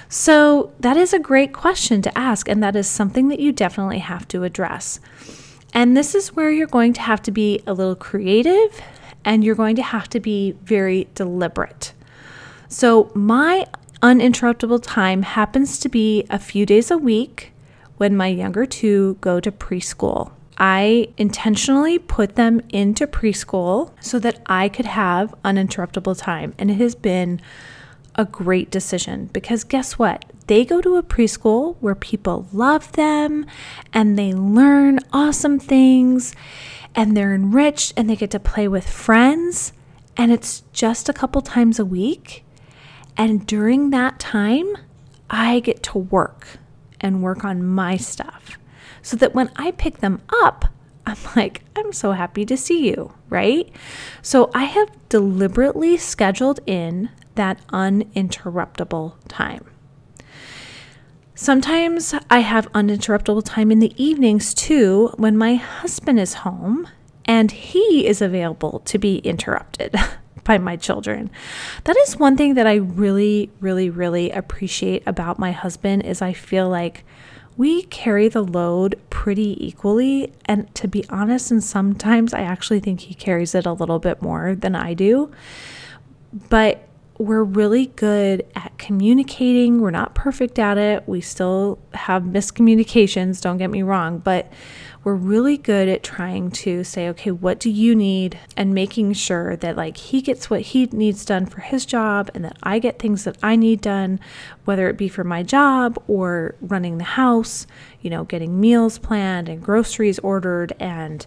So 0.08 0.72
that 0.80 0.96
is 0.96 1.12
a 1.12 1.18
great 1.18 1.52
question 1.52 2.02
to 2.02 2.18
ask. 2.18 2.48
And 2.48 2.62
that 2.62 2.76
is 2.76 2.88
something 2.88 3.28
that 3.28 3.40
you 3.40 3.52
definitely 3.52 4.00
have 4.00 4.26
to 4.28 4.44
address. 4.44 5.00
And 5.72 5.96
this 5.96 6.14
is 6.14 6.34
where 6.34 6.50
you're 6.50 6.66
going 6.66 6.92
to 6.94 7.00
have 7.02 7.22
to 7.22 7.30
be 7.30 7.62
a 7.66 7.74
little 7.74 7.96
creative 7.96 8.80
and 9.26 9.44
you're 9.44 9.54
going 9.54 9.76
to 9.76 9.82
have 9.82 10.08
to 10.08 10.20
be 10.20 10.52
very 10.62 11.08
deliberate. 11.14 11.92
So, 12.68 13.10
my 13.14 13.66
uninterruptible 14.02 14.80
time 14.82 15.22
happens 15.22 15.78
to 15.80 15.88
be 15.88 16.24
a 16.30 16.38
few 16.38 16.64
days 16.64 16.90
a 16.90 16.96
week 16.96 17.52
when 17.96 18.16
my 18.16 18.28
younger 18.28 18.64
two 18.64 19.18
go 19.20 19.40
to 19.40 19.52
preschool. 19.52 20.32
I 20.58 21.08
intentionally 21.18 21.98
put 21.98 22.36
them 22.36 22.62
into 22.70 23.06
preschool 23.06 23.92
so 24.00 24.18
that 24.20 24.40
I 24.46 24.68
could 24.68 24.86
have 24.86 25.34
uninterruptible 25.44 26.18
time. 26.18 26.54
And 26.58 26.70
it 26.70 26.78
has 26.78 26.94
been 26.94 27.40
a 28.14 28.24
great 28.24 28.70
decision 28.70 29.26
because 29.32 29.64
guess 29.64 29.98
what? 29.98 30.24
They 30.46 30.64
go 30.64 30.80
to 30.80 30.96
a 30.96 31.02
preschool 31.02 31.76
where 31.80 31.94
people 31.94 32.48
love 32.52 32.92
them 32.92 33.44
and 33.92 34.18
they 34.18 34.32
learn 34.32 35.00
awesome 35.12 35.58
things 35.58 36.34
and 36.96 37.16
they're 37.16 37.34
enriched 37.34 37.92
and 37.96 38.08
they 38.08 38.16
get 38.16 38.30
to 38.32 38.40
play 38.40 38.66
with 38.66 38.88
friends. 38.88 39.72
And 40.16 40.32
it's 40.32 40.62
just 40.72 41.08
a 41.08 41.12
couple 41.12 41.42
times 41.42 41.78
a 41.78 41.84
week. 41.84 42.44
And 43.18 43.46
during 43.46 43.90
that 43.90 44.18
time, 44.18 44.76
I 45.28 45.60
get 45.60 45.82
to 45.84 45.98
work 45.98 46.58
and 47.00 47.22
work 47.22 47.44
on 47.44 47.62
my 47.62 47.96
stuff 47.98 48.58
so 49.02 49.16
that 49.18 49.34
when 49.34 49.50
I 49.56 49.72
pick 49.72 49.98
them 49.98 50.22
up, 50.42 50.64
I'm 51.06 51.16
like, 51.36 51.62
I'm 51.76 51.92
so 51.92 52.12
happy 52.12 52.44
to 52.46 52.56
see 52.56 52.88
you, 52.88 53.12
right? 53.28 53.70
So 54.22 54.50
I 54.54 54.64
have 54.64 54.90
deliberately 55.08 55.96
scheduled 55.98 56.60
in 56.66 57.10
that 57.36 57.64
uninterruptible 57.68 59.14
time. 59.28 59.64
Sometimes 61.38 62.14
I 62.30 62.38
have 62.38 62.72
uninterruptible 62.72 63.42
time 63.44 63.70
in 63.70 63.78
the 63.78 63.92
evenings 64.02 64.54
too 64.54 65.12
when 65.18 65.36
my 65.36 65.56
husband 65.56 66.18
is 66.18 66.32
home 66.32 66.88
and 67.26 67.52
he 67.52 68.06
is 68.06 68.22
available 68.22 68.80
to 68.86 68.96
be 68.96 69.18
interrupted 69.18 69.94
by 70.44 70.56
my 70.56 70.76
children. 70.76 71.30
That 71.84 71.98
is 71.98 72.16
one 72.16 72.38
thing 72.38 72.54
that 72.54 72.66
I 72.66 72.76
really 72.76 73.50
really 73.60 73.90
really 73.90 74.30
appreciate 74.30 75.02
about 75.06 75.38
my 75.38 75.52
husband 75.52 76.06
is 76.06 76.22
I 76.22 76.32
feel 76.32 76.70
like 76.70 77.04
we 77.58 77.82
carry 77.82 78.28
the 78.28 78.42
load 78.42 78.98
pretty 79.10 79.62
equally. 79.64 80.32
And 80.46 80.74
to 80.76 80.88
be 80.88 81.04
honest, 81.10 81.50
and 81.50 81.62
sometimes 81.62 82.32
I 82.32 82.40
actually 82.40 82.80
think 82.80 83.00
he 83.00 83.14
carries 83.14 83.54
it 83.54 83.66
a 83.66 83.74
little 83.74 83.98
bit 83.98 84.22
more 84.22 84.54
than 84.54 84.74
I 84.74 84.94
do. 84.94 85.30
But 86.48 86.85
we're 87.18 87.44
really 87.44 87.86
good 87.86 88.46
at 88.54 88.76
communicating. 88.78 89.80
We're 89.80 89.90
not 89.90 90.14
perfect 90.14 90.58
at 90.58 90.78
it. 90.78 91.08
We 91.08 91.20
still 91.20 91.78
have 91.94 92.24
miscommunications, 92.24 93.40
don't 93.40 93.56
get 93.56 93.70
me 93.70 93.82
wrong, 93.82 94.18
but 94.18 94.52
we're 95.06 95.14
really 95.14 95.56
good 95.56 95.88
at 95.88 96.02
trying 96.02 96.50
to 96.50 96.82
say, 96.82 97.08
okay, 97.10 97.30
what 97.30 97.60
do 97.60 97.70
you 97.70 97.94
need? 97.94 98.40
And 98.56 98.74
making 98.74 99.12
sure 99.12 99.54
that 99.56 99.76
like 99.76 99.96
he 99.96 100.20
gets 100.20 100.50
what 100.50 100.62
he 100.62 100.86
needs 100.86 101.24
done 101.24 101.46
for 101.46 101.60
his 101.60 101.86
job 101.86 102.28
and 102.34 102.44
that 102.44 102.56
I 102.64 102.80
get 102.80 102.98
things 102.98 103.22
that 103.22 103.38
I 103.40 103.54
need 103.54 103.80
done, 103.80 104.18
whether 104.64 104.88
it 104.88 104.96
be 104.96 105.08
for 105.08 105.22
my 105.22 105.44
job 105.44 106.02
or 106.08 106.56
running 106.60 106.98
the 106.98 107.04
house, 107.04 107.68
you 108.00 108.10
know, 108.10 108.24
getting 108.24 108.60
meals 108.60 108.98
planned 108.98 109.48
and 109.48 109.62
groceries 109.62 110.18
ordered 110.18 110.72
and, 110.80 111.24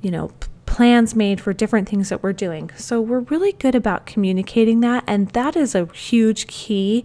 you 0.00 0.10
know, 0.10 0.30
plans 0.70 1.16
made 1.16 1.40
for 1.40 1.52
different 1.52 1.88
things 1.88 2.10
that 2.10 2.22
we're 2.22 2.32
doing. 2.32 2.70
So 2.76 3.00
we're 3.00 3.20
really 3.20 3.50
good 3.50 3.74
about 3.74 4.06
communicating 4.06 4.80
that. 4.80 5.02
And 5.04 5.28
that 5.30 5.56
is 5.56 5.74
a 5.74 5.86
huge 5.92 6.46
key 6.46 7.04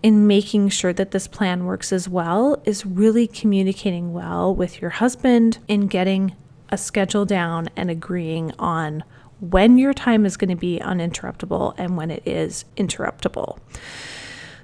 in 0.00 0.28
making 0.28 0.68
sure 0.68 0.92
that 0.92 1.10
this 1.10 1.26
plan 1.26 1.64
works 1.64 1.92
as 1.92 2.08
well, 2.08 2.62
is 2.64 2.86
really 2.86 3.26
communicating 3.26 4.12
well 4.12 4.54
with 4.54 4.80
your 4.80 4.90
husband 4.92 5.58
in 5.66 5.88
getting 5.88 6.36
a 6.68 6.78
schedule 6.78 7.26
down 7.26 7.68
and 7.74 7.90
agreeing 7.90 8.52
on 8.60 9.02
when 9.40 9.76
your 9.76 9.92
time 9.92 10.24
is 10.24 10.36
going 10.36 10.50
to 10.50 10.56
be 10.56 10.78
uninterruptible 10.78 11.74
and 11.76 11.96
when 11.96 12.12
it 12.12 12.22
is 12.24 12.64
interruptible. 12.76 13.58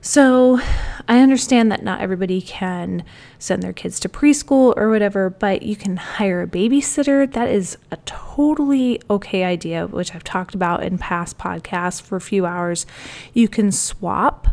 So 0.00 0.60
I 1.08 1.20
understand 1.20 1.70
that 1.72 1.82
not 1.82 2.00
everybody 2.00 2.40
can 2.40 3.04
send 3.38 3.62
their 3.62 3.72
kids 3.72 3.98
to 4.00 4.08
preschool 4.08 4.74
or 4.76 4.88
whatever, 4.88 5.30
but 5.30 5.62
you 5.62 5.76
can 5.76 5.96
hire 5.96 6.42
a 6.42 6.46
babysitter. 6.46 7.30
That 7.32 7.48
is 7.48 7.76
a 7.90 7.96
totally 8.04 9.00
okay 9.10 9.44
idea, 9.44 9.86
which 9.86 10.14
I've 10.14 10.24
talked 10.24 10.54
about 10.54 10.82
in 10.82 10.98
past 10.98 11.38
podcasts 11.38 12.00
for 12.00 12.16
a 12.16 12.20
few 12.20 12.46
hours. 12.46 12.86
You 13.32 13.48
can 13.48 13.72
swap 13.72 14.48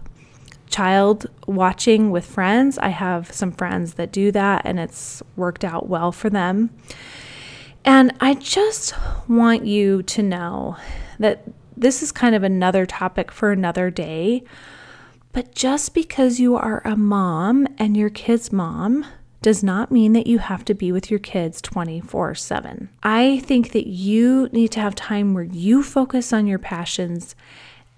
child 0.74 1.28
watching 1.46 2.10
with 2.10 2.26
friends. 2.26 2.80
I 2.80 2.90
have 2.90 3.32
some 3.32 3.52
friends 3.52 3.94
that 3.94 4.12
do 4.12 4.32
that 4.32 4.64
and 4.66 4.80
it's 4.80 5.22
worked 5.36 5.64
out 5.64 5.88
well 5.88 6.12
for 6.12 6.32
them. 6.32 6.72
And 7.86 8.14
I 8.20 8.34
just 8.34 8.96
want 9.28 9.66
you 9.66 10.04
to 10.04 10.24
know 10.24 10.78
that 11.20 11.44
this 11.78 12.02
is 12.02 12.12
kind 12.12 12.34
of 12.34 12.44
another 12.44 12.86
topic 12.86 13.32
for 13.32 13.52
another 13.52 13.92
day 13.92 14.44
but 15.34 15.54
just 15.54 15.94
because 15.94 16.40
you 16.40 16.56
are 16.56 16.82
a 16.86 16.96
mom 16.96 17.68
and 17.78 17.98
your 17.98 18.10
kid's 18.10 18.52
mom 18.52 19.06
does 19.42 19.62
not 19.62 19.92
mean 19.92 20.14
that 20.14 20.26
you 20.26 20.38
have 20.40 20.64
to 20.66 20.74
be 20.74 20.92
with 20.92 21.12
your 21.12 21.20
kids 21.20 21.62
24 21.62 22.34
7. 22.34 22.90
I 23.04 23.40
think 23.40 23.74
that 23.74 23.88
you 23.88 24.48
need 24.54 24.72
to 24.72 24.80
have 24.80 24.96
time 24.96 25.34
where 25.34 25.44
you 25.44 25.84
focus 25.84 26.32
on 26.32 26.48
your 26.48 26.60
passions. 26.60 27.36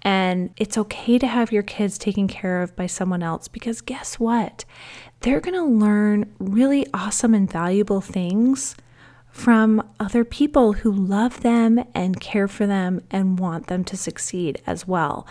And 0.02 0.50
it's 0.56 0.78
okay 0.78 1.18
to 1.18 1.26
have 1.26 1.52
your 1.52 1.62
kids 1.62 1.98
taken 1.98 2.28
care 2.28 2.62
of 2.62 2.74
by 2.76 2.86
someone 2.86 3.22
else 3.22 3.48
because 3.48 3.80
guess 3.80 4.20
what? 4.20 4.64
They're 5.20 5.40
going 5.40 5.54
to 5.54 5.64
learn 5.64 6.32
really 6.38 6.86
awesome 6.92 7.34
and 7.34 7.50
valuable 7.50 8.00
things 8.00 8.76
from 9.36 9.86
other 10.00 10.24
people 10.24 10.72
who 10.72 10.90
love 10.90 11.40
them 11.40 11.84
and 11.94 12.20
care 12.20 12.48
for 12.48 12.66
them 12.66 13.02
and 13.10 13.38
want 13.38 13.66
them 13.66 13.84
to 13.84 13.96
succeed 13.96 14.62
as 14.66 14.88
well. 14.88 15.26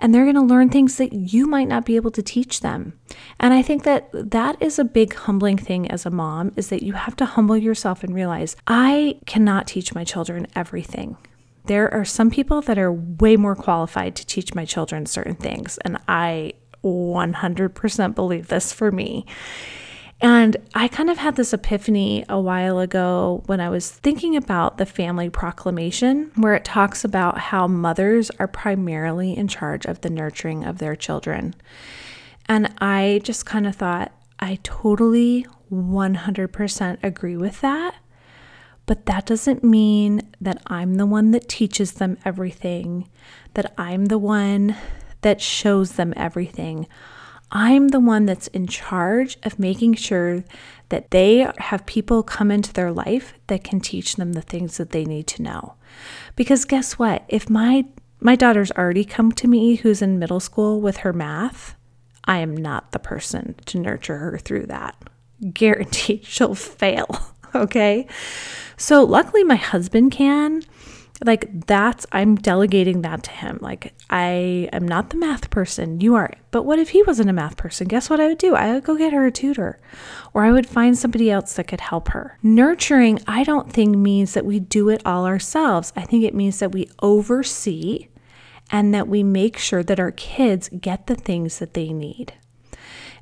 And 0.00 0.14
they're 0.14 0.24
going 0.24 0.34
to 0.34 0.42
learn 0.42 0.70
things 0.70 0.96
that 0.96 1.12
you 1.12 1.46
might 1.46 1.68
not 1.68 1.84
be 1.84 1.94
able 1.94 2.10
to 2.12 2.22
teach 2.22 2.60
them. 2.60 2.98
And 3.38 3.52
I 3.52 3.60
think 3.60 3.84
that 3.84 4.08
that 4.12 4.60
is 4.60 4.78
a 4.78 4.84
big 4.84 5.14
humbling 5.14 5.58
thing 5.58 5.90
as 5.90 6.06
a 6.06 6.10
mom 6.10 6.52
is 6.56 6.68
that 6.70 6.82
you 6.82 6.94
have 6.94 7.14
to 7.16 7.26
humble 7.26 7.56
yourself 7.56 8.02
and 8.02 8.14
realize 8.14 8.56
I 8.66 9.20
cannot 9.26 9.66
teach 9.66 9.94
my 9.94 10.02
children 10.02 10.46
everything. 10.56 11.18
There 11.66 11.92
are 11.92 12.06
some 12.06 12.30
people 12.30 12.62
that 12.62 12.78
are 12.78 12.90
way 12.92 13.36
more 13.36 13.54
qualified 13.54 14.16
to 14.16 14.26
teach 14.26 14.54
my 14.54 14.64
children 14.64 15.04
certain 15.04 15.36
things, 15.36 15.78
and 15.84 15.98
I 16.08 16.54
100% 16.82 18.14
believe 18.14 18.48
this 18.48 18.72
for 18.72 18.90
me. 18.90 19.26
And 20.22 20.58
I 20.74 20.88
kind 20.88 21.08
of 21.08 21.16
had 21.16 21.36
this 21.36 21.54
epiphany 21.54 22.24
a 22.28 22.38
while 22.38 22.78
ago 22.78 23.42
when 23.46 23.58
I 23.58 23.70
was 23.70 23.90
thinking 23.90 24.36
about 24.36 24.76
the 24.76 24.84
family 24.84 25.30
proclamation, 25.30 26.30
where 26.36 26.54
it 26.54 26.64
talks 26.64 27.04
about 27.04 27.38
how 27.38 27.66
mothers 27.66 28.30
are 28.38 28.48
primarily 28.48 29.34
in 29.34 29.48
charge 29.48 29.86
of 29.86 30.02
the 30.02 30.10
nurturing 30.10 30.64
of 30.64 30.78
their 30.78 30.94
children. 30.94 31.54
And 32.46 32.74
I 32.80 33.20
just 33.24 33.46
kind 33.46 33.66
of 33.66 33.76
thought, 33.76 34.12
I 34.38 34.58
totally 34.62 35.46
100% 35.72 36.98
agree 37.02 37.36
with 37.36 37.60
that. 37.62 37.94
But 38.86 39.06
that 39.06 39.24
doesn't 39.24 39.62
mean 39.62 40.28
that 40.40 40.60
I'm 40.66 40.96
the 40.96 41.06
one 41.06 41.30
that 41.30 41.48
teaches 41.48 41.92
them 41.92 42.18
everything, 42.24 43.08
that 43.54 43.72
I'm 43.78 44.06
the 44.06 44.18
one 44.18 44.76
that 45.22 45.40
shows 45.40 45.92
them 45.92 46.12
everything. 46.16 46.88
I'm 47.52 47.88
the 47.88 48.00
one 48.00 48.26
that's 48.26 48.46
in 48.48 48.66
charge 48.66 49.36
of 49.42 49.58
making 49.58 49.94
sure 49.94 50.44
that 50.88 51.10
they 51.10 51.50
have 51.58 51.86
people 51.86 52.22
come 52.22 52.50
into 52.50 52.72
their 52.72 52.92
life 52.92 53.34
that 53.48 53.64
can 53.64 53.80
teach 53.80 54.16
them 54.16 54.32
the 54.32 54.42
things 54.42 54.76
that 54.76 54.90
they 54.90 55.04
need 55.04 55.26
to 55.28 55.42
know. 55.42 55.74
Because 56.36 56.64
guess 56.64 56.98
what? 56.98 57.24
If 57.28 57.50
my 57.50 57.86
my 58.20 58.36
daughter's 58.36 58.70
already 58.72 59.04
come 59.04 59.32
to 59.32 59.48
me 59.48 59.76
who's 59.76 60.02
in 60.02 60.18
middle 60.18 60.40
school 60.40 60.80
with 60.80 60.98
her 60.98 61.12
math, 61.12 61.74
I 62.24 62.38
am 62.38 62.54
not 62.54 62.92
the 62.92 62.98
person 62.98 63.54
to 63.66 63.78
nurture 63.78 64.18
her 64.18 64.38
through 64.38 64.66
that. 64.66 64.94
Guaranteed 65.52 66.24
she'll 66.26 66.54
fail. 66.54 67.08
Okay? 67.52 68.06
So 68.76 69.02
luckily 69.02 69.42
my 69.42 69.56
husband 69.56 70.12
can 70.12 70.62
like 71.24 71.66
that's 71.66 72.06
i'm 72.12 72.34
delegating 72.34 73.02
that 73.02 73.22
to 73.24 73.30
him. 73.30 73.58
Like 73.60 73.92
i 74.08 74.68
am 74.72 74.86
not 74.86 75.10
the 75.10 75.16
math 75.16 75.50
person. 75.50 76.00
You 76.00 76.14
are. 76.14 76.32
But 76.50 76.64
what 76.64 76.78
if 76.78 76.90
he 76.90 77.02
wasn't 77.02 77.30
a 77.30 77.34
math 77.34 77.56
person? 77.56 77.88
Guess 77.88 78.08
what 78.08 78.20
i 78.20 78.28
would 78.28 78.38
do? 78.38 78.54
I 78.54 78.72
would 78.74 78.84
go 78.84 78.96
get 78.96 79.12
her 79.12 79.26
a 79.26 79.32
tutor. 79.32 79.78
Or 80.32 80.44
i 80.44 80.52
would 80.52 80.66
find 80.66 80.96
somebody 80.96 81.30
else 81.30 81.54
that 81.54 81.68
could 81.68 81.82
help 81.82 82.08
her. 82.08 82.38
Nurturing 82.42 83.20
i 83.26 83.44
don't 83.44 83.72
think 83.72 83.96
means 83.96 84.34
that 84.34 84.46
we 84.46 84.60
do 84.60 84.88
it 84.88 85.02
all 85.04 85.26
ourselves. 85.26 85.92
I 85.96 86.02
think 86.02 86.24
it 86.24 86.34
means 86.34 86.58
that 86.60 86.72
we 86.72 86.88
oversee 87.00 88.08
and 88.70 88.94
that 88.94 89.08
we 89.08 89.22
make 89.22 89.58
sure 89.58 89.82
that 89.82 90.00
our 90.00 90.12
kids 90.12 90.70
get 90.80 91.06
the 91.06 91.16
things 91.16 91.58
that 91.58 91.74
they 91.74 91.92
need. 91.92 92.34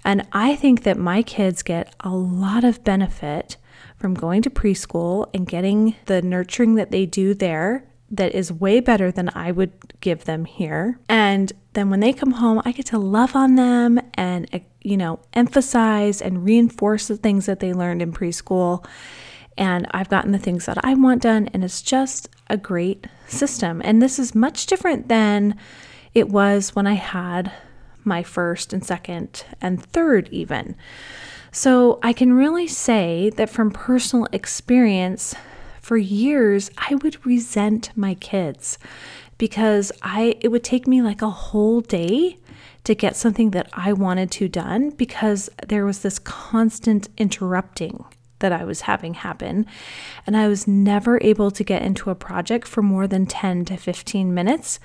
And 0.05 0.27
i 0.33 0.55
think 0.55 0.85
that 0.85 0.97
my 0.97 1.23
kids 1.23 1.63
get 1.63 1.95
a 2.01 2.11
lot 2.11 2.63
of 2.63 2.85
benefit 2.85 3.57
from 3.97 4.15
going 4.15 4.43
to 4.43 4.51
preschool 4.51 5.29
and 5.35 5.49
getting 5.49 5.97
the 6.07 6.23
nurturing 6.23 6.77
that 6.77 6.93
they 6.93 7.05
do 7.05 7.35
there 7.35 7.88
that 8.11 8.35
is 8.35 8.53
way 8.53 8.81
better 8.81 9.11
than 9.11 9.31
I 9.35 9.53
would 9.53 9.73
give 10.01 10.25
them 10.25 10.45
here. 10.45 10.99
And 11.09 11.53
then 11.75 11.91
when 11.91 12.01
they 12.01 12.13
come 12.13 12.33
home, 12.33 12.63
I 12.65 12.73
get 12.73 12.87
to 12.87 12.99
love 12.99 13.37
on 13.37 13.57
them 13.57 14.01
and, 14.15 14.49
eh, 14.53 14.61
you 14.83 14.97
know, 14.97 15.21
emphasize 15.35 16.23
and 16.23 16.45
reinforce 16.45 17.09
the 17.09 17.17
things 17.17 17.47
that 17.47 17.61
they 17.61 17.73
learned 17.73 18.01
in 18.01 18.13
preschool. 18.13 18.85
And 19.57 19.87
I've 19.91 20.09
gotten 20.09 20.33
the 20.33 20.39
things 20.39 20.67
that 20.67 20.83
I 20.85 20.95
want 20.95 21.23
done. 21.23 21.49
And 21.53 21.63
it's 21.63 21.83
just 21.83 22.29
a 22.49 22.57
great 22.57 23.07
system. 23.27 23.83
And 23.85 24.01
this 24.01 24.19
is 24.19 24.35
much 24.35 24.67
different 24.67 25.09
than 25.09 25.57
it 26.15 26.29
was 26.29 26.75
when 26.75 26.87
I 26.87 26.95
had 26.95 27.53
my 28.05 28.23
first 28.23 28.73
and 28.73 28.85
second 28.85 29.45
and 29.61 29.83
third, 29.83 30.29
even. 30.33 30.77
So 31.51 31.99
I 32.03 32.13
can 32.13 32.33
really 32.33 32.69
say 32.69 33.31
that 33.37 33.51
from 33.51 33.71
personal 33.71 34.29
experience, 34.33 35.35
for 35.89 35.97
years, 35.97 36.71
I 36.77 36.97
would 36.97 37.25
resent 37.25 37.93
my 37.97 38.13
kids 38.13 38.77
because 39.39 39.91
I 40.03 40.37
it 40.43 40.49
would 40.49 40.63
take 40.63 40.87
me 40.87 41.01
like 41.01 41.23
a 41.23 41.31
whole 41.31 41.81
day 41.81 42.37
to 42.85 42.95
get 42.95 43.17
something 43.17 43.53
that 43.53 43.71
I 43.73 43.95
wanted 43.95 44.31
to 44.33 44.49
done 44.51 44.91
because 44.91 45.49
there 45.67 45.87
was 45.87 46.01
this 46.01 46.19
constant 46.19 47.09
interrupting 47.17 48.05
that 48.41 48.53
I 48.53 48.65
was 48.65 48.83
having 48.83 49.15
happen. 49.15 49.65
And 50.27 50.37
I 50.37 50.47
was 50.47 50.69
never 50.69 51.19
able 51.23 51.51
to 51.53 51.65
get 51.65 51.81
into 51.81 52.11
a 52.11 52.15
project 52.15 52.69
for 52.69 52.83
more 52.83 53.07
than 53.07 53.25
10 53.25 53.65
to 53.65 53.79
15 53.79 54.35
minutes 54.35 54.79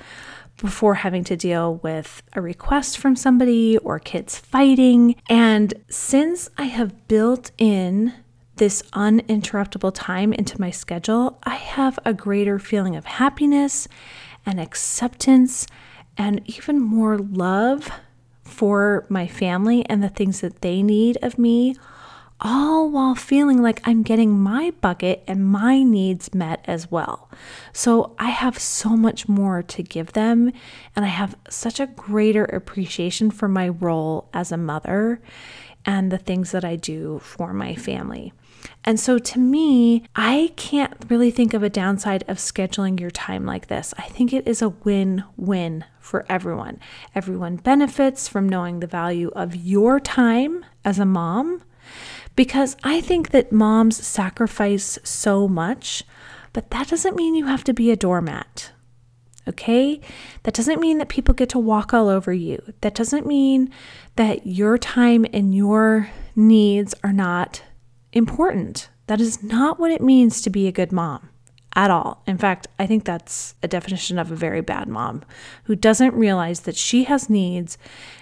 before 0.55 0.95
having 0.95 1.25
to 1.25 1.35
deal 1.35 1.81
with 1.83 2.23
a 2.31 2.39
request 2.39 2.97
from 2.97 3.17
somebody 3.17 3.77
or 3.79 3.99
kids 3.99 4.37
fighting. 4.37 5.15
And 5.27 5.73
since 5.89 6.49
I 6.57 6.63
have 6.63 7.09
built 7.09 7.51
in 7.57 8.13
this 8.55 8.81
uninterruptible 8.93 9.91
time 9.93 10.33
into 10.33 10.59
my 10.59 10.71
schedule, 10.71 11.39
I 11.43 11.55
have 11.55 11.97
a 12.05 12.13
greater 12.13 12.59
feeling 12.59 12.95
of 12.95 13.05
happiness 13.05 13.87
and 14.45 14.59
acceptance 14.59 15.67
and 16.17 16.41
even 16.45 16.79
more 16.79 17.17
love 17.17 17.89
for 18.43 19.05
my 19.09 19.25
family 19.25 19.85
and 19.89 20.03
the 20.03 20.09
things 20.09 20.41
that 20.41 20.61
they 20.61 20.83
need 20.83 21.17
of 21.21 21.39
me 21.39 21.75
all 22.43 22.89
while 22.89 23.15
feeling 23.15 23.61
like 23.61 23.81
I'm 23.85 24.03
getting 24.03 24.37
my 24.37 24.71
bucket 24.81 25.23
and 25.27 25.45
my 25.45 25.81
needs 25.81 26.33
met 26.33 26.63
as 26.65 26.91
well. 26.91 27.29
So 27.71 28.15
I 28.19 28.29
have 28.29 28.59
so 28.59 28.89
much 28.97 29.29
more 29.29 29.63
to 29.63 29.81
give 29.81 30.11
them, 30.11 30.51
and 30.95 31.05
I 31.05 31.07
have 31.07 31.37
such 31.49 31.79
a 31.79 31.87
greater 31.87 32.43
appreciation 32.43 33.31
for 33.31 33.47
my 33.47 33.69
role 33.69 34.29
as 34.33 34.51
a 34.51 34.57
mother 34.57 35.21
and 35.85 36.11
the 36.11 36.17
things 36.17 36.51
that 36.51 36.65
I 36.65 36.75
do 36.75 37.19
for 37.19 37.53
my 37.53 37.75
family. 37.75 38.33
And 38.84 38.99
so 38.99 39.17
to 39.17 39.39
me, 39.39 40.06
I 40.15 40.52
can't 40.56 40.93
really 41.10 41.32
think 41.32 41.54
of 41.54 41.63
a 41.63 41.69
downside 41.69 42.23
of 42.28 42.38
scheduling 42.38 42.99
your 42.99 43.12
time 43.12 43.45
like 43.45 43.67
this. 43.67 43.93
I 43.97 44.04
think 44.04 44.34
it 44.34 44.47
is 44.47 44.62
a 44.62 44.69
win 44.69 45.23
win 45.38 45.86
for 45.99 46.26
everyone. 46.30 46.80
Everyone 47.15 47.56
benefits 47.58 48.28
from 48.28 48.49
knowing 48.49 48.80
the 48.80 48.88
value 48.88 49.32
of 49.36 49.56
your 49.56 49.99
time 49.99 50.65
as 50.84 50.99
a 50.99 51.06
mom 51.06 51.63
because 52.36 52.76
I 52.84 53.02
think 53.02 53.30
that 53.30 53.52
moms 53.52 54.06
sacrifice 54.06 54.99
so 55.04 55.47
much, 55.47 56.04
but 56.52 56.71
that 56.71 56.88
doesn't 56.88 57.15
mean 57.15 57.36
you 57.36 57.45
have 57.45 57.63
to 57.65 57.73
be 57.73 57.91
a 57.91 57.95
doormat. 57.95 58.71
Okay? 59.47 59.99
That 60.43 60.54
doesn't 60.54 60.80
mean 60.80 60.97
that 60.97 61.10
people 61.10 61.34
get 61.34 61.49
to 61.49 61.60
walk 61.60 61.93
all 61.93 62.08
over 62.08 62.34
you. 62.34 62.62
That 62.82 62.95
doesn't 62.95 63.26
mean 63.26 63.69
that 64.15 64.47
your 64.47 64.78
time 64.78 65.26
and 65.34 65.54
your 65.54 66.10
needs 66.36 66.95
are 67.04 67.13
not 67.13 67.62
important. 68.13 68.89
That 69.08 69.19
is 69.19 69.43
not 69.43 69.80
what 69.80 69.91
it 69.91 70.02
means 70.02 70.41
to 70.41 70.49
be 70.49 70.67
a 70.67 70.71
good 70.71 70.91
mom 70.91 71.30
at 71.76 71.91
all. 71.91 72.23
In 72.28 72.38
fact, 72.38 72.67
I 72.80 72.86
think 72.86 73.04
that's 73.04 73.56
a 73.63 73.67
definition 73.67 74.19
of 74.19 74.32
a 74.32 74.36
very 74.36 74.62
bad 74.62 74.88
mom 74.88 75.23
who 75.65 75.76
doesn't 75.76 76.13
realize 76.13 76.62
that 76.62 76.76
she 76.76 77.06
has 77.06 77.30
needs 77.30 77.78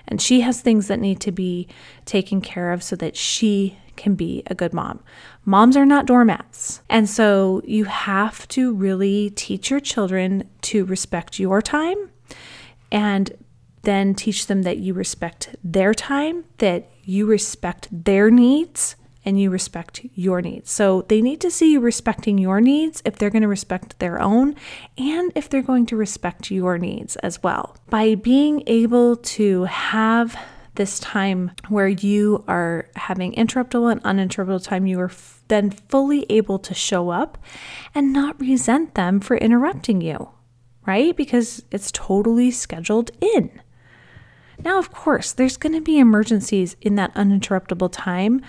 and 0.07 0.21
she 0.21 0.41
has 0.41 0.61
things 0.61 0.87
that 0.87 0.99
need 0.99 1.19
to 1.21 1.31
be 1.31 1.67
taken 2.05 2.41
care 2.41 2.71
of 2.71 2.81
so 2.81 2.95
that 2.95 3.15
she 3.15 3.77
can 3.97 4.15
be 4.15 4.41
a 4.47 4.55
good 4.55 4.73
mom. 4.73 5.03
Moms 5.45 5.75
are 5.75 5.85
not 5.85 6.05
doormats. 6.05 6.81
And 6.89 7.09
so 7.09 7.61
you 7.65 7.85
have 7.85 8.47
to 8.49 8.73
really 8.73 9.29
teach 9.31 9.69
your 9.69 9.79
children 9.79 10.49
to 10.61 10.85
respect 10.85 11.39
your 11.39 11.61
time 11.61 12.09
and 12.91 13.31
then 13.83 14.13
teach 14.13 14.47
them 14.47 14.61
that 14.63 14.77
you 14.77 14.93
respect 14.93 15.55
their 15.63 15.93
time, 15.93 16.45
that 16.59 16.89
you 17.03 17.25
respect 17.25 17.87
their 17.91 18.29
needs, 18.31 18.95
and 19.23 19.39
you 19.39 19.49
respect 19.49 20.01
your 20.13 20.41
needs. 20.41 20.71
So 20.71 21.03
they 21.03 21.21
need 21.21 21.41
to 21.41 21.51
see 21.51 21.73
you 21.73 21.79
respecting 21.79 22.37
your 22.37 22.61
needs 22.61 23.01
if 23.05 23.17
they're 23.17 23.29
going 23.29 23.43
to 23.43 23.47
respect 23.47 23.99
their 23.99 24.21
own 24.21 24.55
and 24.97 25.31
if 25.35 25.49
they're 25.49 25.61
going 25.61 25.85
to 25.87 25.95
respect 25.95 26.51
your 26.51 26.77
needs 26.77 27.15
as 27.17 27.41
well. 27.43 27.77
By 27.89 28.15
being 28.15 28.63
able 28.67 29.17
to 29.17 29.63
have 29.65 30.37
this 30.75 30.99
time 30.99 31.51
where 31.67 31.87
you 31.87 32.43
are 32.47 32.89
having 32.95 33.33
interruptible 33.33 33.91
and 33.91 34.01
uninterruptible 34.03 34.63
time, 34.63 34.87
you 34.87 34.99
are 34.99 35.05
f- 35.05 35.43
then 35.47 35.69
fully 35.69 36.25
able 36.29 36.59
to 36.59 36.73
show 36.73 37.09
up 37.09 37.37
and 37.93 38.13
not 38.13 38.39
resent 38.39 38.95
them 38.95 39.19
for 39.19 39.35
interrupting 39.37 40.01
you, 40.01 40.29
right? 40.85 41.15
Because 41.15 41.63
it's 41.71 41.91
totally 41.91 42.51
scheduled 42.51 43.11
in. 43.19 43.61
Now, 44.63 44.77
of 44.77 44.91
course, 44.91 45.33
there's 45.33 45.57
going 45.57 45.73
to 45.73 45.81
be 45.81 45.99
emergencies 45.99 46.75
in 46.81 46.95
that 46.95 47.13
uninterruptible 47.15 47.89
time, 47.91 48.41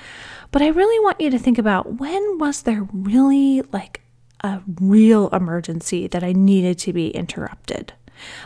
but 0.50 0.62
I 0.62 0.68
really 0.68 1.02
want 1.02 1.20
you 1.20 1.30
to 1.30 1.38
think 1.38 1.58
about 1.58 1.98
when 1.98 2.38
was 2.38 2.62
there 2.62 2.86
really 2.92 3.62
like 3.72 4.02
a 4.44 4.60
real 4.80 5.28
emergency 5.30 6.06
that 6.08 6.22
I 6.22 6.32
needed 6.32 6.78
to 6.80 6.92
be 6.92 7.10
interrupted? 7.10 7.94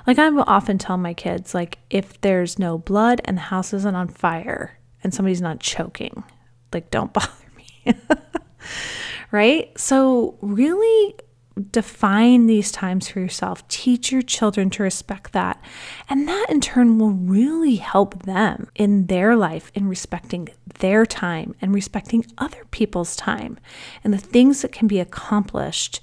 Like 0.07 0.19
I 0.19 0.31
will 0.31 0.45
often 0.47 0.79
tell 0.79 0.97
my 0.97 1.15
kids, 1.15 1.55
like 1.55 1.79
if 1.91 2.21
there's 2.21 2.59
no 2.59 2.79
blood 2.79 3.21
and 3.25 3.37
the 3.37 3.43
house 3.43 3.73
isn't 3.73 3.97
on 3.97 4.09
fire 4.09 4.79
and 5.03 5.13
somebody's 5.13 5.43
not 5.43 5.61
choking, 5.61 6.25
like 6.73 6.91
don't 6.91 7.13
bother 7.13 7.33
me. 7.57 7.95
right? 9.33 9.79
So 9.79 10.39
really 10.41 11.17
define 11.71 12.47
these 12.47 12.71
times 12.71 13.09
for 13.09 13.21
yourself. 13.21 13.67
Teach 13.69 14.13
your 14.13 14.23
children 14.23 14.69
to 14.71 14.83
respect 14.83 15.33
that. 15.33 15.63
And 16.09 16.29
that 16.29 16.47
in 16.51 16.61
turn 16.61 16.99
will 16.99 17.11
really 17.11 17.77
help 17.77 18.25
them 18.25 18.69
in 18.75 19.07
their 19.07 19.35
life 19.37 19.73
in 19.75 19.89
respecting 19.89 20.49
their 20.81 21.07
time 21.07 21.55
and 21.61 21.75
respecting 21.75 22.27
other 22.37 22.65
people's 22.71 23.17
time 23.17 23.59
and 24.05 24.13
the 24.13 24.19
things 24.19 24.63
that 24.63 24.73
can 24.73 24.87
be 24.87 25.01
accomplished 25.01 26.01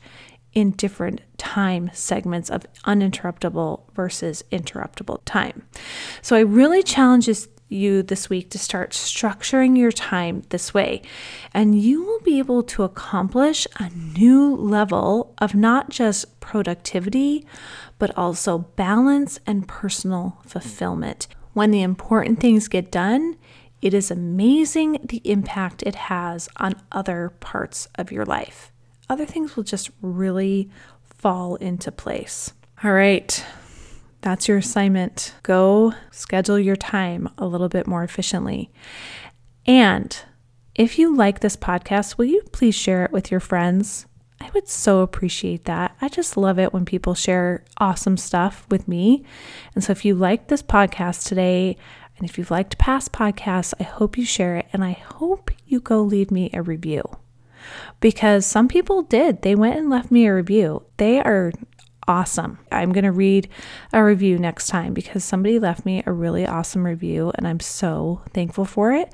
in 0.54 0.72
different 0.72 1.22
time 1.38 1.90
segments 1.94 2.50
of 2.50 2.66
uninterruptible 2.86 3.82
versus 3.94 4.44
interruptible 4.52 5.20
time. 5.26 5.68
So 6.22 6.36
I 6.36 6.42
really 6.42 6.84
challenge 6.84 7.28
you 7.70 8.04
this 8.04 8.30
week 8.30 8.50
to 8.52 8.60
start 8.60 8.92
structuring 8.92 9.78
your 9.78 9.92
time 9.92 10.44
this 10.50 10.74
way, 10.74 11.02
and 11.54 11.80
you 11.80 12.04
will 12.04 12.20
be 12.20 12.40
able 12.40 12.64
to 12.64 12.84
accomplish 12.84 13.68
a 13.80 13.90
new 13.90 14.56
level 14.56 15.34
of 15.40 15.56
not 15.56 15.90
just 15.90 16.40
productivity, 16.40 17.46
but 18.00 18.16
also 18.18 18.60
balance 18.60 19.40
and 19.48 19.68
personal 19.68 20.40
fulfillment. 20.46 21.28
When 21.54 21.72
the 21.72 21.82
important 21.82 22.40
things 22.40 22.68
get 22.68 22.92
done, 22.92 23.38
it 23.82 23.94
is 23.94 24.10
amazing 24.10 25.00
the 25.04 25.22
impact 25.26 25.84
it 25.84 25.96
has 25.96 26.50
on 26.58 26.82
other 26.92 27.30
parts 27.40 27.88
of 27.96 28.12
your 28.12 28.26
life 28.26 28.72
other 29.10 29.26
things 29.26 29.56
will 29.56 29.64
just 29.64 29.92
really 30.02 30.70
fall 31.04 31.56
into 31.56 31.92
place. 31.92 32.54
All 32.84 32.92
right, 32.92 33.46
that's 34.24 34.48
your 34.48 34.58
assignment. 34.58 35.36
Go 35.44 35.94
schedule 36.12 36.58
your 36.58 36.76
time 36.76 37.30
a 37.38 37.46
little 37.46 37.70
bit 37.70 37.86
more 37.86 38.04
efficiently. 38.04 38.72
And 39.66 40.18
if 40.76 40.98
you 40.98 41.16
like 41.16 41.42
this 41.42 41.56
podcast, 41.56 42.18
will 42.18 42.26
you 42.26 42.42
please 42.52 42.74
share 42.74 43.06
it 43.06 43.12
with 43.12 43.30
your 43.30 43.40
friends? 43.40 44.08
I 44.42 44.50
would 44.54 44.68
so 44.68 45.02
appreciate 45.02 45.66
that. 45.66 45.96
I 46.02 46.10
just 46.10 46.36
love 46.36 46.58
it 46.58 46.74
when 46.74 46.86
people 46.86 47.14
share 47.14 47.64
awesome 47.78 48.18
stuff 48.18 48.66
with 48.70 48.88
me. 48.88 49.24
And 49.76 49.84
so 49.84 49.92
if 49.92 50.04
you 50.04 50.16
like 50.16 50.48
this 50.48 50.64
podcast 50.64 51.28
today, 51.28 51.78
and 52.18 52.30
if 52.30 52.38
you've 52.38 52.52
liked 52.52 52.78
past 52.78 53.12
podcasts, 53.12 53.74
I 53.80 53.84
hope 53.84 54.18
you 54.18 54.26
share 54.26 54.58
it 54.58 54.68
and 54.74 54.84
I 54.84 54.94
hope 54.94 55.52
you 55.66 55.80
go 55.80 56.02
leave 56.02 56.32
me 56.32 56.50
a 56.54 56.62
review 56.62 57.04
because 58.00 58.46
some 58.46 58.68
people 58.68 59.02
did. 59.02 59.42
They 59.42 59.56
went 59.56 59.78
and 59.78 59.90
left 59.90 60.12
me 60.12 60.26
a 60.26 60.36
review. 60.36 60.84
They 60.98 61.20
are 61.20 61.52
awesome. 62.08 62.60
I'm 62.72 62.92
going 62.92 63.04
to 63.04 63.12
read 63.12 63.50
a 63.92 64.04
review 64.04 64.38
next 64.38 64.68
time 64.68 64.94
because 64.94 65.24
somebody 65.24 65.60
left 65.60 65.86
me 65.86 66.04
a 66.06 66.12
really 66.12 66.46
awesome 66.46 66.86
review 66.86 67.32
and 67.36 67.48
I'm 67.48 67.60
so 67.60 68.22
thankful 68.34 68.66
for 68.66 68.94
it. 68.94 69.14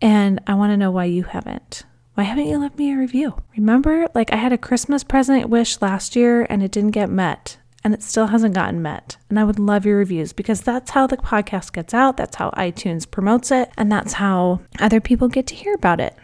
And 0.00 0.40
I 0.46 0.54
want 0.54 0.72
to 0.72 0.76
know 0.76 0.90
why 0.90 1.04
you 1.04 1.24
haven't. 1.24 1.84
Why 2.14 2.24
haven't 2.24 2.48
you 2.48 2.58
left 2.58 2.78
me 2.78 2.92
a 2.92 2.98
review? 2.98 3.40
Remember, 3.56 4.08
like 4.14 4.32
I 4.32 4.36
had 4.36 4.52
a 4.52 4.58
Christmas 4.58 5.04
present 5.04 5.48
wish 5.48 5.80
last 5.80 6.16
year 6.16 6.46
and 6.50 6.62
it 6.62 6.72
didn't 6.72 6.90
get 6.90 7.10
met 7.10 7.58
and 7.82 7.94
it 7.94 8.02
still 8.02 8.26
hasn't 8.26 8.54
gotten 8.54 8.82
met. 8.82 9.16
And 9.28 9.38
I 9.38 9.44
would 9.44 9.58
love 9.58 9.86
your 9.86 9.96
reviews 9.96 10.32
because 10.32 10.60
that's 10.60 10.90
how 10.90 11.06
the 11.06 11.16
podcast 11.16 11.72
gets 11.72 11.94
out. 11.94 12.16
That's 12.16 12.36
how 12.36 12.50
iTunes 12.50 13.10
promotes 13.10 13.50
it. 13.50 13.70
And 13.76 13.90
that's 13.90 14.14
how 14.14 14.60
other 14.78 15.00
people 15.00 15.28
get 15.28 15.46
to 15.48 15.54
hear 15.54 15.74
about 15.74 16.00
it. 16.00 16.16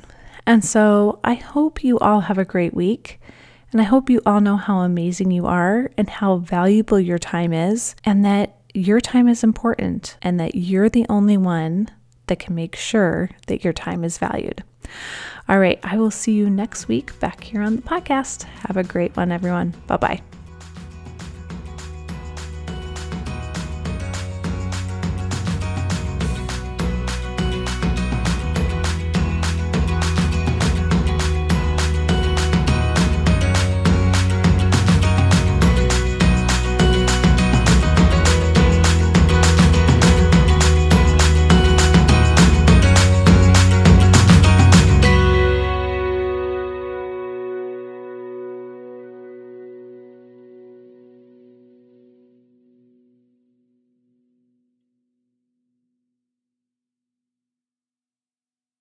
And 0.47 0.65
so 0.65 1.19
I 1.25 1.35
hope 1.35 1.83
you 1.83 1.99
all 1.99 2.21
have 2.21 2.39
a 2.39 2.45
great 2.45 2.75
week. 2.75 3.21
And 3.73 3.81
I 3.81 3.85
hope 3.85 4.09
you 4.09 4.21
all 4.25 4.41
know 4.41 4.57
how 4.57 4.79
amazing 4.79 5.31
you 5.31 5.47
are 5.47 5.91
and 5.97 6.09
how 6.09 6.37
valuable 6.37 7.01
your 7.01 7.19
time 7.19 7.53
is, 7.53 7.95
and 8.05 8.25
that 8.25 8.59
your 8.75 9.01
time 9.01 9.29
is 9.29 9.43
important, 9.43 10.17
and 10.23 10.39
that 10.41 10.55
you're 10.55 10.89
the 10.89 11.07
only 11.09 11.37
one 11.37 11.89
that 12.27 12.39
can 12.39 12.55
make 12.55 12.77
sure 12.77 13.31
that 13.47 13.65
your 13.65 13.73
time 13.73 14.05
is 14.05 14.19
valued. 14.19 14.63
All 15.49 15.59
right, 15.59 15.79
I 15.83 15.99
will 15.99 16.11
see 16.11 16.33
you 16.33 16.51
next 16.51 16.89
week 16.89 17.19
back 17.21 17.43
here 17.43 17.63
on 17.63 17.77
the 17.77 17.83
podcast. 17.83 18.45
Have 18.67 18.77
a 18.77 18.85
great 18.85 19.17
one, 19.17 19.33
everyone. 19.33 19.75
Bye 19.87 19.97
bye. 19.97 20.36